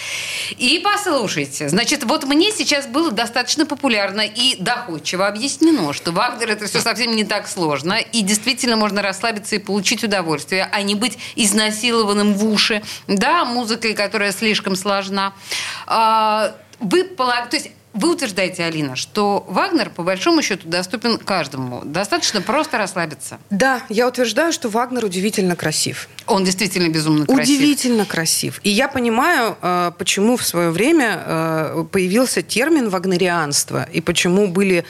И 0.58 0.80
послушайте, 0.82 1.68
значит, 1.68 2.02
вот 2.02 2.24
мне 2.24 2.50
сейчас 2.50 2.88
было 2.88 3.12
достаточно 3.12 3.64
популярно 3.64 4.22
и 4.22 4.56
доходчиво 4.58 5.28
объяснено, 5.28 5.92
что 5.92 6.10
Вагнер 6.10 6.50
это 6.50 6.66
все 6.66 6.80
совсем 6.80 7.14
не 7.14 7.22
так 7.22 7.46
сложно, 7.46 8.00
и 8.00 8.22
действительно 8.22 8.76
можно 8.76 9.00
расслабиться 9.00 9.54
и 9.54 9.58
получить 9.60 10.02
удовольствие, 10.02 10.68
а 10.72 10.82
не 10.82 10.96
быть 10.96 11.18
изнасилованным 11.36 12.34
в 12.34 12.44
уши, 12.44 12.82
да, 13.06 13.44
музыкой, 13.44 13.94
которая 13.94 14.32
слишком 14.32 14.74
сложна. 14.74 15.34
А, 15.86 16.54
вы, 16.80 17.04
то 17.04 17.48
есть 17.52 17.70
вы 17.94 18.10
утверждаете, 18.10 18.64
Алина, 18.64 18.96
что 18.96 19.46
Вагнер, 19.48 19.88
по 19.88 20.02
большому 20.02 20.42
счету, 20.42 20.68
доступен 20.68 21.16
каждому. 21.16 21.82
Достаточно 21.84 22.40
просто 22.40 22.76
расслабиться. 22.76 23.38
Да, 23.50 23.82
я 23.88 24.08
утверждаю, 24.08 24.52
что 24.52 24.68
Вагнер 24.68 25.04
удивительно 25.04 25.54
красив. 25.54 26.08
Он 26.26 26.44
действительно 26.44 26.88
безумно 26.88 27.24
красив. 27.24 27.44
Удивительно 27.44 28.04
красив. 28.04 28.60
И 28.64 28.70
я 28.70 28.88
понимаю, 28.88 29.56
э, 29.62 29.92
почему 29.96 30.36
в 30.36 30.44
свое 30.44 30.70
время 30.70 31.22
э, 31.24 31.84
появился 31.92 32.42
термин 32.42 32.88
вагнерианство, 32.88 33.84
и 33.84 34.00
почему 34.00 34.48
были 34.48 34.84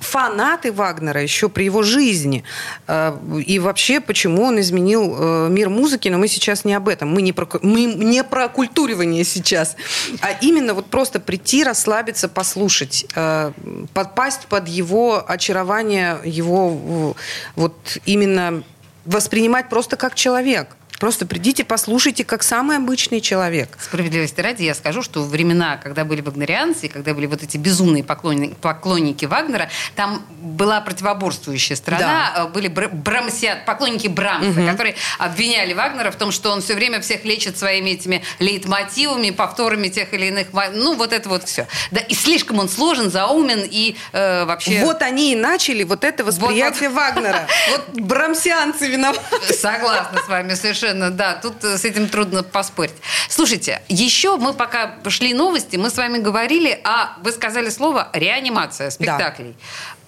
фанаты 0.00 0.72
Вагнера 0.72 1.22
еще 1.22 1.48
при 1.48 1.64
его 1.64 1.82
жизни. 1.82 2.44
Э, 2.86 3.16
и 3.46 3.58
вообще, 3.58 4.00
почему 4.00 4.44
он 4.44 4.60
изменил 4.60 5.16
э, 5.18 5.48
мир 5.50 5.68
музыки, 5.68 6.08
но 6.08 6.18
мы 6.18 6.28
сейчас 6.28 6.64
не 6.64 6.74
об 6.74 6.88
этом. 6.88 7.12
Мы 7.12 7.22
не 7.22 7.32
про, 7.32 7.48
мы 7.62 7.84
не 7.84 8.24
про 8.24 8.48
культуривание 8.48 9.24
сейчас, 9.24 9.76
а 10.20 10.30
именно 10.40 10.74
вот 10.74 10.86
просто 10.86 11.20
прийти, 11.20 11.64
расслабиться, 11.64 12.28
послушать, 12.28 13.06
э, 13.14 13.52
подпасть 13.92 14.46
под 14.48 14.68
его 14.68 15.24
очарование, 15.26 16.18
его 16.24 17.14
вот 17.56 17.98
именно 18.06 18.62
воспринимать 19.04 19.68
просто 19.68 19.96
как 19.96 20.14
человек. 20.14 20.76
Просто 21.02 21.26
придите, 21.26 21.64
послушайте, 21.64 22.22
как 22.22 22.44
самый 22.44 22.76
обычный 22.76 23.20
человек. 23.20 23.76
Справедливости 23.80 24.40
ради, 24.40 24.62
я 24.62 24.72
скажу, 24.72 25.02
что 25.02 25.20
в 25.20 25.30
времена, 25.30 25.76
когда 25.76 26.04
были 26.04 26.20
вагнерианцы, 26.20 26.86
когда 26.86 27.12
были 27.12 27.26
вот 27.26 27.42
эти 27.42 27.56
безумные 27.56 28.04
поклонники, 28.04 28.54
поклонники 28.60 29.24
Вагнера, 29.24 29.68
там 29.96 30.24
была 30.40 30.80
противоборствующая 30.80 31.74
страна, 31.74 32.32
да. 32.36 32.44
Э, 32.44 32.46
были 32.46 32.68
брамсиат, 32.68 33.66
поклонники 33.66 34.06
Брамса, 34.06 34.60
угу. 34.60 34.70
которые 34.70 34.94
обвиняли 35.18 35.72
Вагнера 35.72 36.12
в 36.12 36.14
том, 36.14 36.30
что 36.30 36.52
он 36.52 36.62
все 36.62 36.76
время 36.76 37.00
всех 37.00 37.24
лечит 37.24 37.58
своими 37.58 37.90
этими 37.90 38.22
лейтмотивами, 38.38 39.30
повторами 39.30 39.88
тех 39.88 40.14
или 40.14 40.26
иных... 40.26 40.52
Ну, 40.72 40.94
вот 40.94 41.12
это 41.12 41.28
вот 41.28 41.48
все. 41.48 41.66
Да, 41.90 41.98
и 41.98 42.14
слишком 42.14 42.60
он 42.60 42.68
сложен, 42.68 43.10
заумен 43.10 43.64
и 43.68 43.96
э, 44.12 44.44
вообще... 44.44 44.84
Вот 44.84 45.02
они 45.02 45.32
и 45.32 45.34
начали 45.34 45.82
вот 45.82 46.04
это 46.04 46.22
восприятие 46.22 46.90
вот, 46.90 46.98
Вагнера. 46.98 47.48
Вот 47.72 48.00
брамсианцы 48.00 48.86
виноваты. 48.86 49.52
Согласна 49.52 50.20
с 50.24 50.28
вами 50.28 50.54
совершенно 50.54 50.91
Совершенно, 50.92 51.10
да. 51.10 51.34
Тут 51.34 51.64
э, 51.64 51.78
с 51.78 51.84
этим 51.84 52.08
трудно 52.08 52.42
поспорить. 52.42 52.92
Слушайте, 53.28 53.82
еще 53.88 54.36
мы 54.36 54.52
пока 54.52 54.96
шли 55.08 55.34
новости, 55.34 55.76
мы 55.76 55.90
с 55.90 55.96
вами 55.96 56.18
говорили, 56.18 56.78
а 56.84 57.16
вы 57.22 57.32
сказали 57.32 57.70
слово 57.70 58.08
реанимация 58.12 58.90
спектаклей. 58.90 59.54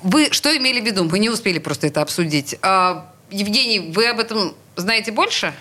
Да. 0.02 0.10
Вы 0.10 0.28
что 0.30 0.54
имели 0.54 0.80
в 0.80 0.84
виду? 0.84 1.04
Мы 1.04 1.18
не 1.18 1.30
успели 1.30 1.58
просто 1.58 1.86
это 1.86 2.02
обсудить. 2.02 2.56
А, 2.62 3.10
Евгений, 3.30 3.92
вы 3.92 4.06
об 4.08 4.20
этом 4.20 4.54
знаете 4.76 5.12
больше? 5.12 5.54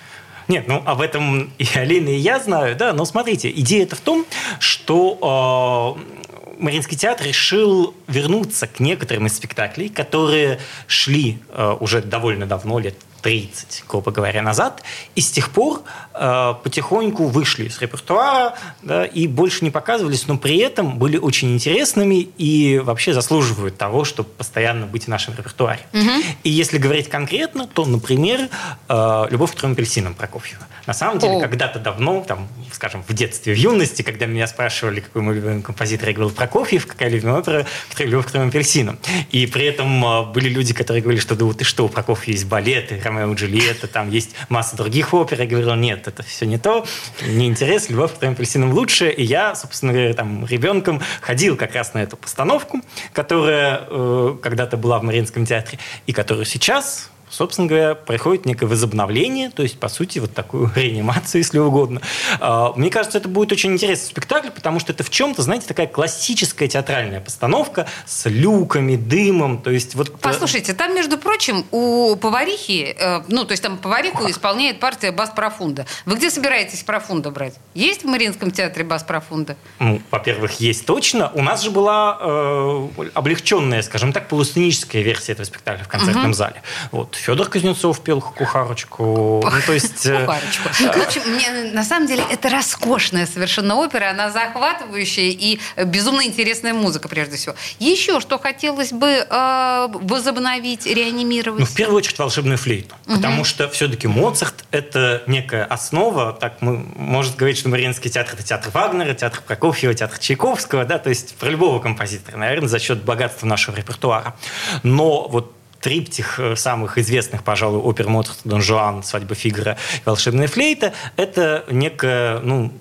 Нет, 0.49 0.67
ну 0.67 0.83
об 0.85 0.99
этом 0.99 1.53
и 1.57 1.67
Алина, 1.75 2.09
и 2.09 2.17
я 2.17 2.39
знаю, 2.39 2.75
да. 2.75 2.91
Но 2.91 3.05
смотрите, 3.05 3.49
идея 3.49 3.83
это 3.83 3.95
в 3.95 4.01
том, 4.01 4.25
что 4.59 5.97
э, 5.97 6.61
Мариинский 6.61 6.97
театр 6.97 7.27
решил 7.27 7.95
вернуться 8.07 8.67
к 8.67 8.81
некоторым 8.81 9.27
из 9.27 9.37
спектаклей, 9.37 9.87
которые 9.87 10.59
шли 10.87 11.37
э, 11.49 11.77
уже 11.79 12.01
довольно 12.01 12.45
давно, 12.45 12.79
лет 12.79 12.95
30, 13.23 13.85
грубо 13.87 14.11
говоря, 14.11 14.41
назад, 14.41 14.83
и 15.15 15.21
с 15.21 15.31
тех 15.31 15.49
пор 15.49 15.81
э, 16.13 16.53
потихоньку 16.63 17.25
вышли 17.27 17.65
из 17.65 17.79
репертуара 17.79 18.53
да, 18.81 19.05
и 19.05 19.27
больше 19.27 19.63
не 19.63 19.71
показывались, 19.71 20.27
но 20.27 20.37
при 20.37 20.57
этом 20.57 20.99
были 20.99 21.17
очень 21.17 21.53
интересными 21.53 22.27
и 22.37 22.79
вообще 22.83 23.13
заслуживают 23.13 23.77
того, 23.77 24.03
чтобы 24.03 24.29
постоянно 24.29 24.85
быть 24.85 25.05
в 25.05 25.07
нашем 25.07 25.35
репертуаре. 25.35 25.81
Угу. 25.93 26.11
И 26.43 26.49
если 26.49 26.77
говорить 26.77 27.09
конкретно, 27.09 27.65
то, 27.65 27.85
например, 27.85 28.49
э, 28.89 29.25
«Любовь 29.31 29.53
к 29.53 29.55
трем 29.55 29.71
апельсинам» 29.71 30.13
Прокофьева. 30.13 30.67
На 30.85 30.93
самом 30.93 31.19
деле, 31.19 31.39
когда-то 31.39 31.79
давно, 31.79 32.23
там, 32.27 32.47
скажем, 32.73 33.03
в 33.07 33.13
детстве, 33.13 33.53
в 33.53 33.57
юности, 33.57 34.01
когда 34.01 34.25
меня 34.25 34.47
спрашивали, 34.47 34.99
какой 34.99 35.21
мой 35.21 35.35
любимый 35.35 35.61
композитор, 35.61 36.09
я 36.09 36.13
говорил 36.13 36.35
Прокофьев, 36.35 36.85
какая 36.87 37.09
любимая 37.09 37.39
опера, 37.39 37.65
«Любовь 37.99 38.27
к 38.27 38.31
трем 38.31 38.49
апельсинам». 38.49 38.99
И 39.31 39.45
при 39.45 39.65
этом 39.65 40.05
э, 40.05 40.25
были 40.25 40.49
люди, 40.49 40.73
которые 40.73 41.01
говорили, 41.01 41.21
что 41.21 41.35
да 41.35 41.45
вот 41.45 41.59
ты 41.59 41.63
что, 41.63 41.85
у 41.85 41.89
Прокофьева 41.89 42.33
есть 42.33 42.47
балеты, 42.47 42.97
Ромео 43.13 43.33
и 43.33 43.35
Джульетта, 43.35 43.87
там 43.87 44.09
есть 44.09 44.35
масса 44.49 44.75
других 44.75 45.13
опер. 45.13 45.39
Я 45.39 45.47
говорил, 45.47 45.75
нет, 45.75 46.07
это 46.07 46.23
все 46.23 46.45
не 46.45 46.57
то, 46.57 46.85
не 47.25 47.47
интересно, 47.47 47.93
любовь 47.93 48.13
к 48.13 48.17
твоим 48.17 48.33
апельсинам 48.33 48.73
лучше. 48.73 49.09
И 49.09 49.23
я, 49.23 49.55
собственно 49.55 49.93
говоря, 49.93 50.13
там 50.13 50.45
ребенком 50.45 51.01
ходил 51.21 51.55
как 51.55 51.75
раз 51.75 51.93
на 51.93 51.99
эту 51.99 52.17
постановку, 52.17 52.81
которая 53.13 53.85
э, 53.87 54.37
когда-то 54.41 54.77
была 54.77 54.99
в 54.99 55.03
Мариинском 55.03 55.45
театре, 55.45 55.79
и 56.05 56.13
которую 56.13 56.45
сейчас 56.45 57.09
собственно 57.33 57.67
говоря, 57.67 57.95
происходит 57.95 58.45
некое 58.45 58.67
возобновление, 58.67 59.49
то 59.49 59.63
есть, 59.63 59.79
по 59.79 59.89
сути, 59.89 60.19
вот 60.19 60.33
такую 60.33 60.71
реанимацию, 60.75 61.41
если 61.41 61.57
угодно. 61.57 62.01
А, 62.39 62.73
мне 62.75 62.89
кажется, 62.89 63.17
это 63.17 63.27
будет 63.27 63.51
очень 63.51 63.73
интересный 63.73 64.07
спектакль, 64.07 64.49
потому 64.49 64.79
что 64.79 64.93
это 64.93 65.03
в 65.03 65.09
чем-то, 65.09 65.41
знаете, 65.41 65.67
такая 65.67 65.87
классическая 65.87 66.67
театральная 66.67 67.21
постановка 67.21 67.87
с 68.05 68.29
люками, 68.29 68.95
дымом, 68.95 69.61
то 69.61 69.71
есть 69.71 69.95
вот... 69.95 70.09
Э, 70.09 70.13
Послушайте, 70.21 70.73
там, 70.73 70.95
между 70.95 71.17
прочим, 71.17 71.65
у 71.71 72.15
поварихи, 72.15 72.95
э, 72.97 73.23
ну, 73.27 73.45
то 73.45 73.51
есть 73.51 73.63
там 73.63 73.77
повариху 73.77 74.29
исполняет 74.29 74.79
партия 74.79 75.11
бас 75.11 75.31
профунда. 75.31 75.87
Вы 76.05 76.17
где 76.17 76.29
собираетесь 76.29 76.83
профунда 76.83 77.31
брать? 77.31 77.55
Есть 77.73 78.03
в 78.03 78.05
Мариинском 78.05 78.51
театре 78.51 78.85
бас 78.85 79.03
профунда? 79.03 79.55
Ну, 79.79 80.01
во-первых, 80.11 80.59
есть 80.59 80.85
точно. 80.85 81.31
У 81.33 81.41
нас 81.41 81.63
же 81.63 81.71
была 81.71 82.17
э, 82.21 82.87
облегченная, 83.13 83.81
скажем 83.81 84.13
так, 84.13 84.27
полусценическая 84.27 85.01
версия 85.01 85.31
этого 85.31 85.45
спектакля 85.45 85.83
в 85.83 85.87
концертном 85.87 86.25
угу. 86.25 86.33
зале. 86.33 86.61
Вот 86.91 87.15
Федор 87.23 87.49
Кузнецов 87.49 88.01
пел 88.01 88.19
кухарочку. 88.19 89.41
Ну, 89.45 89.61
то 89.65 89.71
есть... 89.71 90.05
Э, 90.05 90.25
кухарочку. 90.25 90.69
В 90.99 91.07
общем, 91.07 91.21
мне, 91.27 91.71
на 91.71 91.85
самом 91.85 92.05
деле, 92.05 92.21
это 92.29 92.49
роскошная 92.49 93.25
совершенно 93.25 93.77
опера. 93.77 94.09
Она 94.09 94.29
захватывающая 94.29 95.29
и 95.29 95.57
безумно 95.85 96.25
интересная 96.25 96.73
музыка, 96.73 97.07
прежде 97.07 97.37
всего. 97.37 97.55
Еще 97.79 98.19
что 98.19 98.37
хотелось 98.37 98.91
бы 98.91 99.07
э, 99.07 99.87
возобновить, 99.93 100.85
реанимировать? 100.85 101.61
Ну, 101.61 101.65
в 101.65 101.73
первую 101.73 101.99
очередь, 101.99 102.19
волшебную 102.19 102.57
флейту. 102.57 102.93
Угу. 103.05 103.15
Потому 103.15 103.45
что 103.45 103.69
все-таки 103.69 104.07
Моцарт– 104.07 104.65
это 104.71 105.23
некая 105.25 105.63
основа. 105.63 106.33
Так 106.33 106.57
мы, 106.59 106.75
может 106.95 107.37
говорить, 107.37 107.57
что 107.57 107.69
Мариинский 107.69 108.09
театр– 108.09 108.33
это 108.37 108.43
театр 108.43 108.69
Вагнера, 108.73 109.13
театр 109.13 109.41
Прокофьева, 109.47 109.93
театр 109.93 110.19
Чайковского, 110.19 110.83
да, 110.83 110.99
то 110.99 111.07
есть 111.07 111.35
про 111.35 111.49
любого 111.49 111.79
композитора, 111.79 112.35
наверное, 112.35 112.67
за 112.67 112.79
счет 112.79 113.01
богатства 113.03 113.47
нашего 113.47 113.77
репертуара. 113.77 114.35
Но 114.83 115.29
вот 115.29 115.53
триптих 115.83 116.39
э, 116.39 116.55
самых 116.55 116.97
известных, 116.97 117.43
пожалуй, 117.43 117.79
опер 117.79 118.07
Моцарта, 118.07 118.39
Дон 118.45 118.61
Жуан, 118.61 119.03
Свадьба 119.03 119.35
Фигара 119.35 119.77
и 119.97 120.01
Волшебная 120.05 120.47
флейта, 120.47 120.93
это 121.17 121.65
некая, 121.69 122.39
ну, 122.39 122.71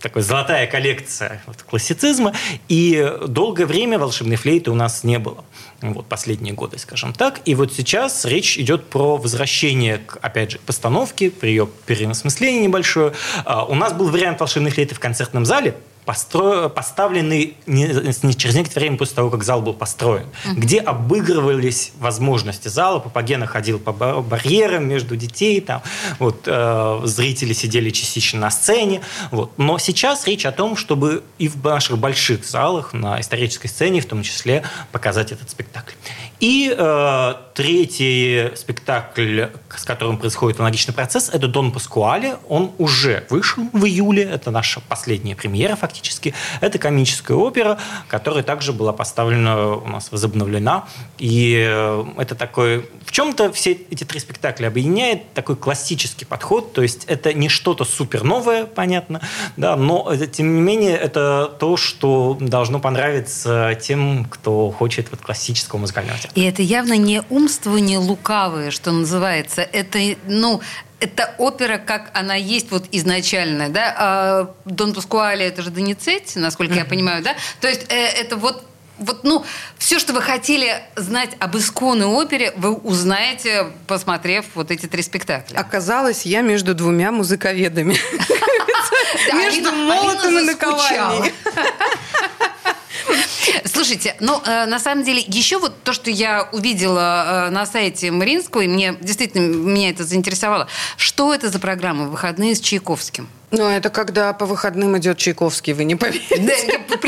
такая 0.00 0.22
золотая 0.22 0.68
коллекция 0.68 1.42
вот, 1.46 1.62
классицизма, 1.64 2.32
и 2.68 3.12
долгое 3.26 3.66
время 3.66 3.98
волшебной 3.98 4.36
флейты 4.36 4.70
у 4.70 4.74
нас 4.74 5.02
не 5.02 5.18
было. 5.18 5.44
Вот, 5.80 6.06
последние 6.06 6.54
годы, 6.54 6.78
скажем 6.78 7.12
так. 7.12 7.40
И 7.44 7.56
вот 7.56 7.72
сейчас 7.72 8.24
речь 8.24 8.56
идет 8.56 8.86
про 8.86 9.16
возвращение, 9.16 9.98
к, 9.98 10.18
опять 10.22 10.52
же, 10.52 10.58
к 10.58 10.60
постановке, 10.60 11.32
при 11.32 11.48
ее 11.48 11.68
переосмыслении 11.86 12.62
небольшое. 12.62 13.12
А, 13.44 13.64
у 13.64 13.74
нас 13.74 13.92
был 13.92 14.08
вариант 14.08 14.38
волшебной 14.38 14.70
флейты 14.70 14.94
в 14.94 15.00
концертном 15.00 15.44
зале, 15.44 15.74
постро... 16.04 16.68
поставленный 16.68 17.56
не, 17.66 17.86
не 18.22 18.34
через 18.34 18.54
некоторое 18.54 18.86
время 18.86 18.98
после 18.98 19.16
того, 19.16 19.30
как 19.30 19.44
зал 19.44 19.62
был 19.62 19.74
построен, 19.74 20.26
uh-huh. 20.44 20.54
где 20.54 20.80
обыгрывались 20.80 21.92
возможности 21.98 22.68
зала. 22.68 22.98
Папагена 22.98 23.46
ходил 23.46 23.78
по 23.78 23.92
барьерам 23.92 24.88
между 24.88 25.16
детей, 25.16 25.60
там, 25.60 25.82
вот, 26.18 26.42
э, 26.46 27.00
зрители 27.04 27.52
сидели 27.52 27.90
частично 27.90 28.40
на 28.40 28.50
сцене. 28.50 29.02
Вот. 29.30 29.52
Но 29.58 29.78
сейчас 29.78 30.26
речь 30.26 30.46
о 30.46 30.52
том, 30.52 30.76
чтобы 30.76 31.22
и 31.38 31.48
в 31.48 31.62
наших 31.64 31.98
больших 31.98 32.44
залах, 32.44 32.92
на 32.92 33.20
исторической 33.20 33.68
сцене 33.68 34.00
в 34.00 34.06
том 34.06 34.22
числе, 34.22 34.64
показать 34.90 35.32
этот 35.32 35.50
спектакль. 35.50 35.94
И 36.40 36.74
э, 36.76 37.34
третий 37.54 38.50
спектакль, 38.56 39.44
с 39.74 39.84
которым 39.84 40.18
происходит 40.18 40.58
аналогичный 40.58 40.94
процесс, 40.94 41.30
это 41.32 41.48
«Дон 41.48 41.72
Паскуале». 41.72 42.36
Он 42.48 42.72
уже 42.78 43.26
вышел 43.30 43.64
в 43.72 43.84
июле. 43.84 44.22
Это 44.22 44.50
наша 44.50 44.80
последняя 44.80 45.36
премьера 45.36 45.76
фактически. 45.76 46.34
Это 46.60 46.78
комическая 46.78 47.36
опера, 47.36 47.78
которая 48.08 48.42
также 48.42 48.72
была 48.72 48.92
поставлена 48.92 49.76
у 49.76 49.88
нас, 49.88 50.10
возобновлена. 50.12 50.86
И 51.18 51.64
э, 51.68 52.04
это 52.18 52.34
такой... 52.34 52.88
В 53.04 53.12
чем-то 53.12 53.52
все 53.52 53.72
эти 53.72 54.04
три 54.04 54.20
спектакля 54.20 54.68
объединяет 54.68 55.32
такой 55.34 55.56
классический 55.56 56.24
подход. 56.24 56.72
То 56.72 56.82
есть 56.82 57.04
это 57.06 57.32
не 57.32 57.48
что-то 57.48 57.84
супер 57.84 58.24
новое, 58.24 58.64
понятно, 58.64 59.20
да, 59.56 59.76
но 59.76 60.14
тем 60.16 60.54
не 60.54 60.60
менее 60.60 60.96
это 60.96 61.54
то, 61.58 61.76
что 61.76 62.36
должно 62.40 62.80
понравиться 62.80 63.78
тем, 63.80 64.24
кто 64.24 64.70
хочет 64.70 65.10
вот 65.10 65.20
классического 65.20 65.80
музыкального 65.80 66.18
театра. 66.18 66.40
И 66.40 66.44
это 66.44 66.62
явно 66.62 66.96
не 66.96 67.22
умствование 67.42 67.98
лукавое, 67.98 68.70
что 68.70 68.92
называется. 68.92 69.62
Это, 69.62 69.98
ну, 70.26 70.60
это 71.00 71.34
опера, 71.38 71.78
как 71.78 72.10
она 72.14 72.36
есть 72.36 72.70
вот 72.70 72.84
изначально, 72.92 73.68
да? 73.68 73.94
А 73.98 74.54
Дон 74.64 74.94
Паскуале 74.94 75.46
это 75.46 75.62
же 75.62 75.70
Доницетти, 75.70 76.38
насколько 76.38 76.74
я 76.74 76.84
понимаю, 76.84 77.22
да? 77.22 77.34
То 77.60 77.68
есть 77.68 77.86
э, 77.88 77.94
это 77.94 78.36
вот 78.36 78.64
вот, 78.98 79.24
ну, 79.24 79.44
все, 79.78 79.98
что 79.98 80.12
вы 80.12 80.22
хотели 80.22 80.80
знать 80.94 81.30
об 81.40 81.56
исконной 81.56 82.06
опере, 82.06 82.52
вы 82.56 82.72
узнаете, 82.72 83.72
посмотрев 83.88 84.44
вот 84.54 84.70
эти 84.70 84.86
три 84.86 85.02
спектакля. 85.02 85.58
Оказалось, 85.58 86.24
я 86.24 86.42
между 86.42 86.72
двумя 86.74 87.10
музыковедами. 87.10 87.96
Между 89.34 89.72
молотом 89.72 90.38
и 90.38 90.42
наковальней. 90.42 91.32
Слушайте, 93.92 94.16
ну, 94.20 94.40
э, 94.46 94.64
на 94.64 94.78
самом 94.78 95.04
деле, 95.04 95.22
еще 95.26 95.58
вот 95.58 95.82
то, 95.82 95.92
что 95.92 96.08
я 96.08 96.48
увидела 96.52 97.48
э, 97.48 97.50
на 97.50 97.66
сайте 97.66 98.10
Мариинского, 98.10 98.62
и 98.62 98.66
мне 98.66 98.96
действительно 98.98 99.54
меня 99.54 99.90
это 99.90 100.04
заинтересовало. 100.04 100.66
Что 100.96 101.34
это 101.34 101.50
за 101.50 101.58
программа 101.58 102.06
«Выходные 102.06 102.54
с 102.54 102.60
Чайковским»? 102.60 103.28
Ну, 103.52 103.68
это 103.68 103.90
когда 103.90 104.32
по 104.32 104.46
выходным 104.46 104.96
идет 104.98 105.18
Чайковский, 105.18 105.74
вы 105.74 105.84
не 105.84 105.94
поверите. 105.94 106.38
Да, 106.38 106.52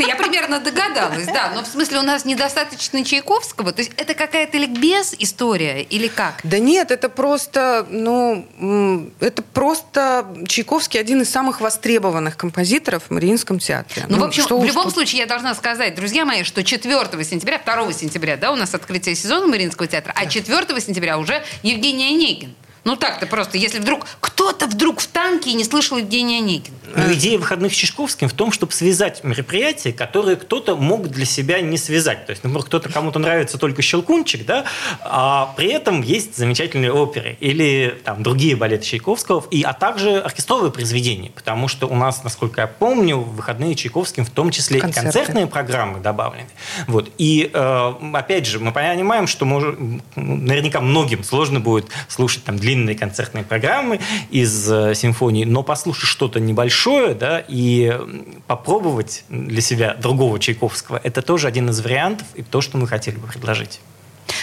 я, 0.01 0.15
примерно 0.15 0.59
догадалась, 0.59 1.25
да. 1.25 1.51
Но 1.55 1.63
в 1.63 1.67
смысле 1.67 1.99
у 1.99 2.01
нас 2.03 2.23
недостаточно 2.23 3.03
Чайковского? 3.03 3.71
То 3.71 3.81
есть 3.81 3.91
это 3.97 4.13
какая-то 4.13 4.57
ликбез 4.57 5.15
история 5.17 5.81
или 5.81 6.07
как? 6.07 6.39
Да 6.43 6.59
нет, 6.59 6.91
это 6.91 7.09
просто, 7.09 7.87
ну, 7.89 9.11
это 9.19 9.41
просто 9.41 10.27
Чайковский 10.47 10.99
один 10.99 11.21
из 11.21 11.29
самых 11.29 11.61
востребованных 11.61 12.37
композиторов 12.37 13.03
в 13.07 13.11
Мариинском 13.11 13.59
театре. 13.59 14.05
Ну, 14.07 14.17
ну 14.17 14.23
в 14.23 14.27
общем, 14.27 14.43
что 14.43 14.59
в 14.59 14.65
любом 14.65 14.83
что... 14.83 14.91
случае 14.91 15.21
я 15.21 15.25
должна 15.25 15.55
сказать, 15.55 15.95
друзья 15.95 16.25
мои, 16.25 16.43
что 16.43 16.63
4 16.63 17.23
сентября, 17.23 17.59
2 17.65 17.93
сентября, 17.93 18.37
да, 18.37 18.51
у 18.51 18.55
нас 18.55 18.73
открытие 18.75 19.15
сезона 19.15 19.47
Мариинского 19.47 19.87
театра, 19.87 20.13
а 20.15 20.27
4 20.27 20.79
сентября 20.79 21.17
уже 21.17 21.43
Евгений 21.63 22.07
Онегин. 22.07 22.55
Ну 22.85 22.95
так-то 22.95 23.25
просто, 23.25 23.57
если 23.57 23.79
вдруг 23.79 24.05
кто-то 24.19 24.67
вдруг 24.67 24.99
в 24.99 25.07
танке 25.07 25.49
и 25.49 25.53
не 25.55 25.63
слышал 25.63 25.97
Евгения 25.97 26.37
Онегина. 26.37 26.77
Ну, 26.95 27.13
идея 27.13 27.39
выходных 27.39 27.73
с 27.73 27.75
Чешковским 27.75 28.29
в 28.29 28.33
том, 28.33 28.51
чтобы 28.51 28.73
связать 28.73 29.23
мероприятия, 29.23 29.91
которые 29.91 30.35
кто-то 30.37 30.75
мог 30.75 31.07
для 31.07 31.25
себя 31.25 31.61
не 31.61 31.79
связать. 31.79 32.27
То 32.27 32.29
есть, 32.29 32.43
например, 32.43 32.63
кто-то 32.63 32.89
кому-то 32.89 33.17
нравится 33.17 33.57
только 33.57 33.81
Щелкунчик, 33.81 34.45
да, 34.45 34.65
а 35.01 35.53
при 35.57 35.69
этом 35.69 36.03
есть 36.03 36.37
замечательные 36.37 36.93
оперы 36.93 37.37
или 37.39 37.99
там 38.03 38.21
другие 38.21 38.55
балеты 38.55 38.85
Чайковского, 38.85 39.43
и, 39.49 39.63
а 39.63 39.73
также 39.73 40.19
оркестровые 40.19 40.71
произведения, 40.71 41.31
потому 41.31 41.67
что 41.67 41.87
у 41.87 41.95
нас, 41.95 42.23
насколько 42.23 42.61
я 42.61 42.67
помню, 42.67 43.17
в 43.17 43.35
выходные 43.35 43.73
Чайковским 43.73 44.25
в 44.25 44.29
том 44.29 44.51
числе 44.51 44.79
Концерты. 44.79 45.09
и 45.09 45.11
концертные 45.11 45.47
программы 45.47 46.01
добавлены. 46.01 46.49
Вот. 46.85 47.09
И 47.17 47.49
э, 47.51 47.93
опять 48.13 48.45
же, 48.45 48.59
мы 48.59 48.71
понимаем, 48.71 49.25
что 49.25 49.45
может, 49.45 49.75
наверняка 50.15 50.81
многим 50.81 51.23
сложно 51.23 51.59
будет 51.59 51.87
слушать 52.07 52.43
там 52.43 52.59
длинные 52.59 52.74
длинные 52.75 52.95
концертные 52.95 53.43
программы 53.43 53.99
из 54.29 54.69
э, 54.71 54.93
симфонии, 54.95 55.45
но 55.45 55.63
послушать 55.63 56.09
что-то 56.09 56.39
небольшое, 56.39 57.15
да, 57.15 57.43
и 57.47 57.97
попробовать 58.47 59.23
для 59.29 59.61
себя 59.61 59.95
другого 59.95 60.39
Чайковского, 60.39 60.99
это 61.03 61.21
тоже 61.21 61.47
один 61.47 61.69
из 61.69 61.79
вариантов 61.81 62.27
и 62.35 62.43
то, 62.43 62.61
что 62.61 62.77
мы 62.77 62.87
хотели 62.87 63.15
бы 63.15 63.27
предложить. 63.27 63.79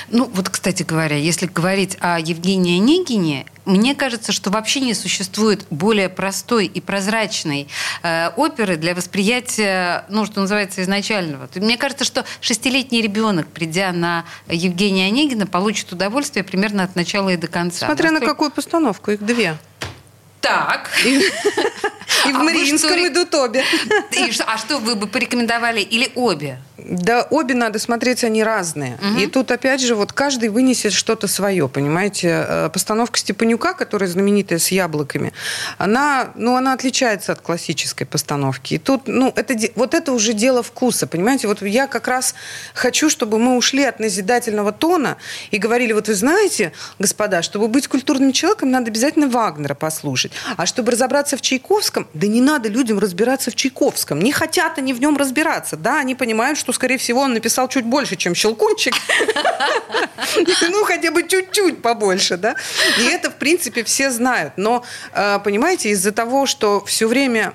Ну, 0.08 0.30
вот, 0.32 0.48
кстати 0.48 0.82
говоря, 0.82 1.16
если 1.16 1.46
говорить 1.46 1.96
о 2.00 2.18
Евгении 2.18 2.78
Онегине, 2.78 3.46
мне 3.64 3.94
кажется, 3.94 4.32
что 4.32 4.50
вообще 4.50 4.80
не 4.80 4.94
существует 4.94 5.66
более 5.70 6.08
простой 6.08 6.66
и 6.66 6.80
прозрачной 6.80 7.68
э, 8.02 8.30
оперы 8.36 8.76
для 8.76 8.94
восприятия, 8.94 10.04
ну, 10.08 10.26
что 10.26 10.40
называется, 10.40 10.82
изначального. 10.82 11.48
Мне 11.54 11.76
кажется, 11.76 12.04
что 12.04 12.24
шестилетний 12.40 13.00
ребенок, 13.00 13.46
придя 13.48 13.92
на 13.92 14.24
Евгения 14.48 15.06
Онегина, 15.06 15.46
получит 15.46 15.92
удовольствие 15.92 16.44
примерно 16.44 16.84
от 16.84 16.96
начала 16.96 17.30
и 17.30 17.36
до 17.36 17.46
конца. 17.46 17.86
Смотря 17.86 18.10
Насколько... 18.10 18.26
на 18.26 18.32
какую 18.32 18.50
постановку, 18.50 19.10
их 19.12 19.24
две. 19.24 19.56
Так. 20.42 20.90
И 21.04 21.20
в 22.24 22.26
а 22.34 22.42
Мариинском 22.42 22.98
идут 23.06 23.32
обе. 23.34 23.64
А 24.44 24.58
что 24.58 24.78
вы 24.78 24.96
бы 24.96 25.06
порекомендовали? 25.06 25.80
Или 25.80 26.10
обе? 26.16 26.58
Да, 26.78 27.26
обе 27.30 27.54
надо 27.54 27.78
смотреть, 27.78 28.24
они 28.24 28.42
разные. 28.42 28.94
Угу. 28.94 29.20
И 29.20 29.26
тут, 29.26 29.50
опять 29.50 29.80
же, 29.80 29.94
вот 29.94 30.12
каждый 30.12 30.48
вынесет 30.48 30.92
что-то 30.92 31.28
свое, 31.28 31.68
понимаете? 31.68 32.44
Э, 32.48 32.70
постановка 32.72 33.18
Степанюка, 33.18 33.74
которая 33.74 34.08
знаменитая 34.08 34.58
с 34.58 34.68
яблоками, 34.68 35.32
она, 35.78 36.30
ну, 36.34 36.56
она 36.56 36.72
отличается 36.72 37.32
от 37.32 37.40
классической 37.40 38.06
постановки. 38.06 38.74
И 38.74 38.78
тут, 38.78 39.02
ну, 39.06 39.32
это, 39.36 39.54
вот 39.74 39.94
это 39.94 40.12
уже 40.12 40.32
дело 40.32 40.62
вкуса, 40.62 41.06
понимаете? 41.06 41.46
Вот 41.46 41.62
я 41.62 41.86
как 41.86 42.08
раз 42.08 42.34
хочу, 42.74 43.10
чтобы 43.10 43.38
мы 43.38 43.56
ушли 43.56 43.84
от 43.84 44.00
назидательного 44.00 44.72
тона 44.72 45.18
и 45.50 45.58
говорили, 45.58 45.92
вот 45.92 46.08
вы 46.08 46.14
знаете, 46.14 46.72
господа, 46.98 47.42
чтобы 47.42 47.68
быть 47.68 47.86
культурным 47.86 48.32
человеком, 48.32 48.70
надо 48.70 48.88
обязательно 48.90 49.28
Вагнера 49.28 49.74
послушать. 49.74 50.32
А 50.56 50.66
чтобы 50.66 50.92
разобраться 50.92 51.36
в 51.36 51.42
Чайковском, 51.42 52.08
да 52.14 52.26
не 52.26 52.40
надо 52.40 52.68
людям 52.68 52.98
разбираться 52.98 53.50
в 53.50 53.54
Чайковском. 53.54 54.20
Не 54.20 54.32
хотят 54.32 54.78
они 54.78 54.92
в 54.92 55.00
нем 55.00 55.16
разбираться. 55.16 55.76
Да, 55.76 55.98
они 55.98 56.14
понимают, 56.14 56.58
что, 56.62 56.72
скорее 56.72 56.96
всего, 56.96 57.22
он 57.22 57.34
написал 57.34 57.66
чуть 57.66 57.84
больше, 57.84 58.14
чем 58.14 58.36
Щелкунчик. 58.36 58.94
Ну, 60.70 60.84
хотя 60.84 61.10
бы 61.10 61.26
чуть-чуть 61.26 61.82
побольше, 61.82 62.36
да. 62.36 62.54
И 63.00 63.02
это, 63.02 63.30
в 63.30 63.34
принципе, 63.34 63.82
все 63.82 64.12
знают. 64.12 64.52
Но, 64.56 64.84
э, 65.12 65.40
понимаете, 65.40 65.90
из-за 65.90 66.12
того, 66.12 66.46
что 66.46 66.84
все 66.84 67.08
время 67.08 67.52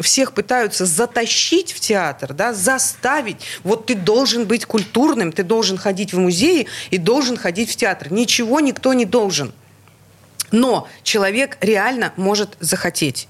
всех 0.00 0.32
пытаются 0.32 0.86
затащить 0.86 1.72
в 1.72 1.78
театр, 1.78 2.34
да, 2.34 2.52
заставить, 2.52 3.36
вот 3.62 3.86
ты 3.86 3.94
должен 3.94 4.44
быть 4.44 4.66
культурным, 4.66 5.30
ты 5.30 5.44
должен 5.44 5.78
ходить 5.78 6.12
в 6.12 6.18
музеи 6.18 6.66
и 6.90 6.98
должен 6.98 7.36
ходить 7.36 7.70
в 7.70 7.76
театр. 7.76 8.12
Ничего 8.12 8.58
никто 8.58 8.92
не 8.92 9.04
должен. 9.04 9.52
Но 10.50 10.88
человек 11.04 11.58
реально 11.60 12.12
может 12.16 12.56
захотеть. 12.58 13.28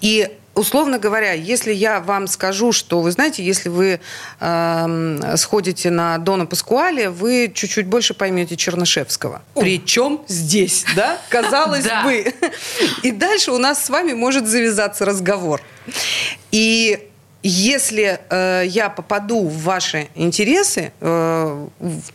И 0.00 0.30
условно 0.54 0.98
говоря, 0.98 1.32
если 1.32 1.72
я 1.72 2.00
вам 2.00 2.26
скажу, 2.26 2.72
что, 2.72 3.00
вы 3.00 3.10
знаете, 3.10 3.44
если 3.44 3.68
вы 3.68 4.00
э, 4.40 5.36
сходите 5.36 5.90
на 5.90 6.18
Дона 6.18 6.46
Паскуале, 6.46 7.10
вы 7.10 7.50
чуть-чуть 7.54 7.86
больше 7.86 8.14
поймете 8.14 8.56
Чернышевского. 8.56 9.42
О. 9.54 9.60
Причем 9.60 10.22
здесь, 10.28 10.84
да? 10.96 11.18
Казалось 11.28 11.86
бы. 12.04 12.32
И 13.02 13.10
дальше 13.10 13.52
у 13.52 13.58
нас 13.58 13.84
с 13.84 13.90
вами 13.90 14.12
может 14.12 14.46
завязаться 14.46 15.04
разговор. 15.04 15.60
И 16.50 17.08
если 17.42 18.20
э, 18.30 18.64
я 18.66 18.88
попаду 18.88 19.48
в 19.48 19.62
ваши 19.62 20.08
интересы, 20.14 20.92
э, 21.00 21.66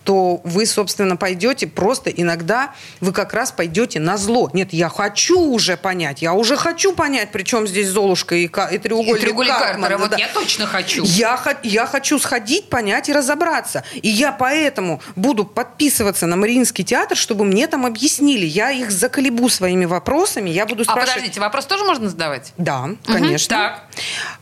то 0.04 0.42
вы, 0.44 0.66
собственно, 0.66 1.18
пойдете 1.18 1.68
просто 1.68 2.10
иногда, 2.10 2.74
вы 3.02 3.12
как 3.12 3.34
раз 3.34 3.52
пойдете 3.52 4.00
на 4.00 4.18
зло. 4.18 4.50
Нет, 4.54 4.72
я 4.72 4.90
хочу 4.90 5.40
уже 5.40 5.76
понять, 5.76 6.22
я 6.22 6.34
уже 6.34 6.56
хочу 6.56 6.94
понять, 6.94 7.30
причем 7.32 7.68
здесь 7.68 7.90
Золушка 7.90 8.36
и, 8.36 8.46
и 8.46 8.78
треугольник, 8.78 9.18
и 9.18 9.20
треугольник 9.20 9.54
Карпмана. 9.54 9.88
Карпмана. 9.88 9.98
Вот 9.98 10.12
да. 10.12 10.18
я 10.18 10.28
точно 10.34 10.66
хочу. 10.66 11.04
Я, 11.04 11.40
я 11.64 11.86
хочу 11.86 12.20
сходить, 12.20 12.70
понять 12.70 13.10
и 13.10 13.14
разобраться. 13.14 13.84
И 13.96 14.08
я 14.08 14.32
поэтому 14.32 15.02
буду 15.16 15.44
подписываться 15.46 16.26
на 16.26 16.36
Мариинский 16.36 16.84
театр, 16.84 17.18
чтобы 17.18 17.44
мне 17.44 17.68
там 17.68 17.86
объяснили. 17.86 18.46
Я 18.46 18.72
их 18.72 18.92
заколебу 18.92 19.50
своими 19.50 19.86
вопросами, 19.86 20.50
я 20.50 20.66
буду 20.66 20.84
спрашивать... 20.84 21.10
А 21.10 21.14
подождите, 21.14 21.40
вопрос 21.42 21.66
тоже 21.66 21.84
можно 21.84 22.10
задавать? 22.10 22.54
Да, 22.58 22.90
конечно. 23.06 23.58
Угу, 23.58 23.64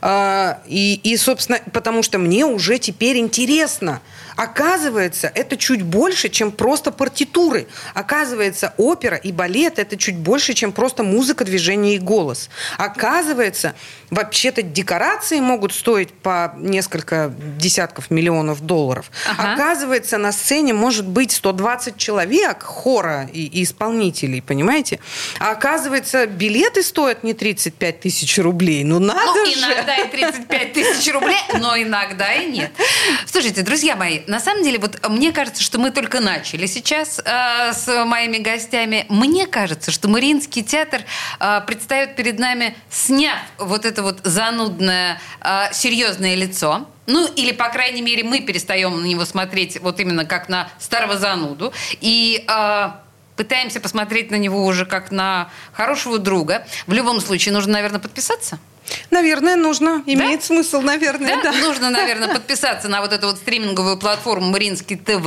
так. 0.00 0.62
И, 0.76 1.00
и, 1.04 1.16
собственно, 1.16 1.58
потому 1.72 2.02
что 2.02 2.18
мне 2.18 2.44
уже 2.44 2.78
теперь 2.78 3.16
интересно. 3.16 4.02
Оказывается, 4.36 5.30
это 5.34 5.56
чуть 5.56 5.82
больше, 5.82 6.28
чем 6.28 6.52
просто 6.52 6.92
партитуры. 6.92 7.66
Оказывается, 7.94 8.74
опера 8.76 9.16
и 9.16 9.32
балет– 9.32 9.78
это 9.78 9.96
чуть 9.96 10.16
больше, 10.16 10.52
чем 10.54 10.72
просто 10.72 11.02
музыка, 11.02 11.44
движение 11.44 11.96
и 11.96 11.98
голос. 11.98 12.50
Оказывается, 12.76 13.74
вообще-то 14.10 14.62
декорации 14.62 15.40
могут 15.40 15.72
стоить 15.72 16.12
по 16.12 16.54
несколько 16.58 17.32
десятков 17.58 18.10
миллионов 18.10 18.60
долларов. 18.60 19.10
Ага. 19.26 19.54
Оказывается, 19.54 20.18
на 20.18 20.32
сцене 20.32 20.74
может 20.74 21.06
быть 21.06 21.32
120 21.32 21.96
человек 21.96 22.62
хора 22.62 23.28
и, 23.32 23.46
и 23.46 23.62
исполнителей, 23.62 24.42
понимаете? 24.42 25.00
А 25.38 25.52
оказывается, 25.52 26.26
билеты 26.26 26.82
стоят 26.82 27.24
не 27.24 27.34
35 27.34 28.00
тысяч 28.00 28.38
рублей. 28.38 28.84
Ну, 28.84 28.98
надо 28.98 29.20
ну, 29.34 29.46
же! 29.46 29.52
иногда 29.52 29.96
и 29.96 30.10
35 30.10 30.72
тысяч 30.72 30.85
рублей, 31.12 31.38
но 31.58 31.76
иногда 31.76 32.32
и 32.32 32.46
нет. 32.46 32.72
Слушайте, 33.26 33.62
друзья 33.62 33.96
мои, 33.96 34.20
на 34.26 34.40
самом 34.40 34.62
деле, 34.64 34.78
вот 34.78 34.98
мне 35.08 35.32
кажется, 35.32 35.62
что 35.62 35.78
мы 35.78 35.90
только 35.90 36.20
начали 36.20 36.66
сейчас 36.66 37.20
э, 37.24 37.72
с 37.72 38.04
моими 38.04 38.38
гостями. 38.38 39.06
Мне 39.08 39.46
кажется, 39.46 39.90
что 39.90 40.08
Мариинский 40.08 40.62
театр 40.62 41.02
э, 41.40 41.60
предстает 41.66 42.16
перед 42.16 42.38
нами, 42.38 42.76
сняв 42.90 43.38
вот 43.58 43.84
это 43.84 44.02
вот 44.02 44.20
занудное, 44.24 45.20
э, 45.40 45.72
серьезное 45.72 46.34
лицо. 46.34 46.86
Ну, 47.06 47.26
или, 47.36 47.52
по 47.52 47.68
крайней 47.68 48.02
мере, 48.02 48.24
мы 48.24 48.40
перестаем 48.40 49.00
на 49.00 49.04
него 49.04 49.24
смотреть 49.24 49.80
вот 49.80 50.00
именно 50.00 50.24
как 50.24 50.48
на 50.48 50.68
старого 50.78 51.18
зануду. 51.18 51.72
И 52.00 52.44
э, 52.48 52.90
пытаемся 53.36 53.80
посмотреть 53.80 54.30
на 54.30 54.36
него 54.36 54.64
уже 54.64 54.86
как 54.86 55.12
на 55.12 55.50
хорошего 55.72 56.18
друга. 56.18 56.66
В 56.86 56.92
любом 56.92 57.20
случае, 57.20 57.52
нужно, 57.52 57.74
наверное, 57.74 58.00
подписаться. 58.00 58.58
Наверное, 59.10 59.56
нужно. 59.56 60.02
Имеет 60.06 60.40
да? 60.40 60.46
смысл, 60.46 60.80
наверное, 60.80 61.36
да? 61.42 61.52
да. 61.52 61.58
Нужно, 61.58 61.90
наверное, 61.90 62.28
подписаться 62.34 62.88
на 62.88 63.00
вот 63.00 63.12
эту 63.12 63.28
вот 63.28 63.38
стриминговую 63.38 63.98
платформу 63.98 64.50
Маринский 64.50 64.96
ТВ. 64.96 65.26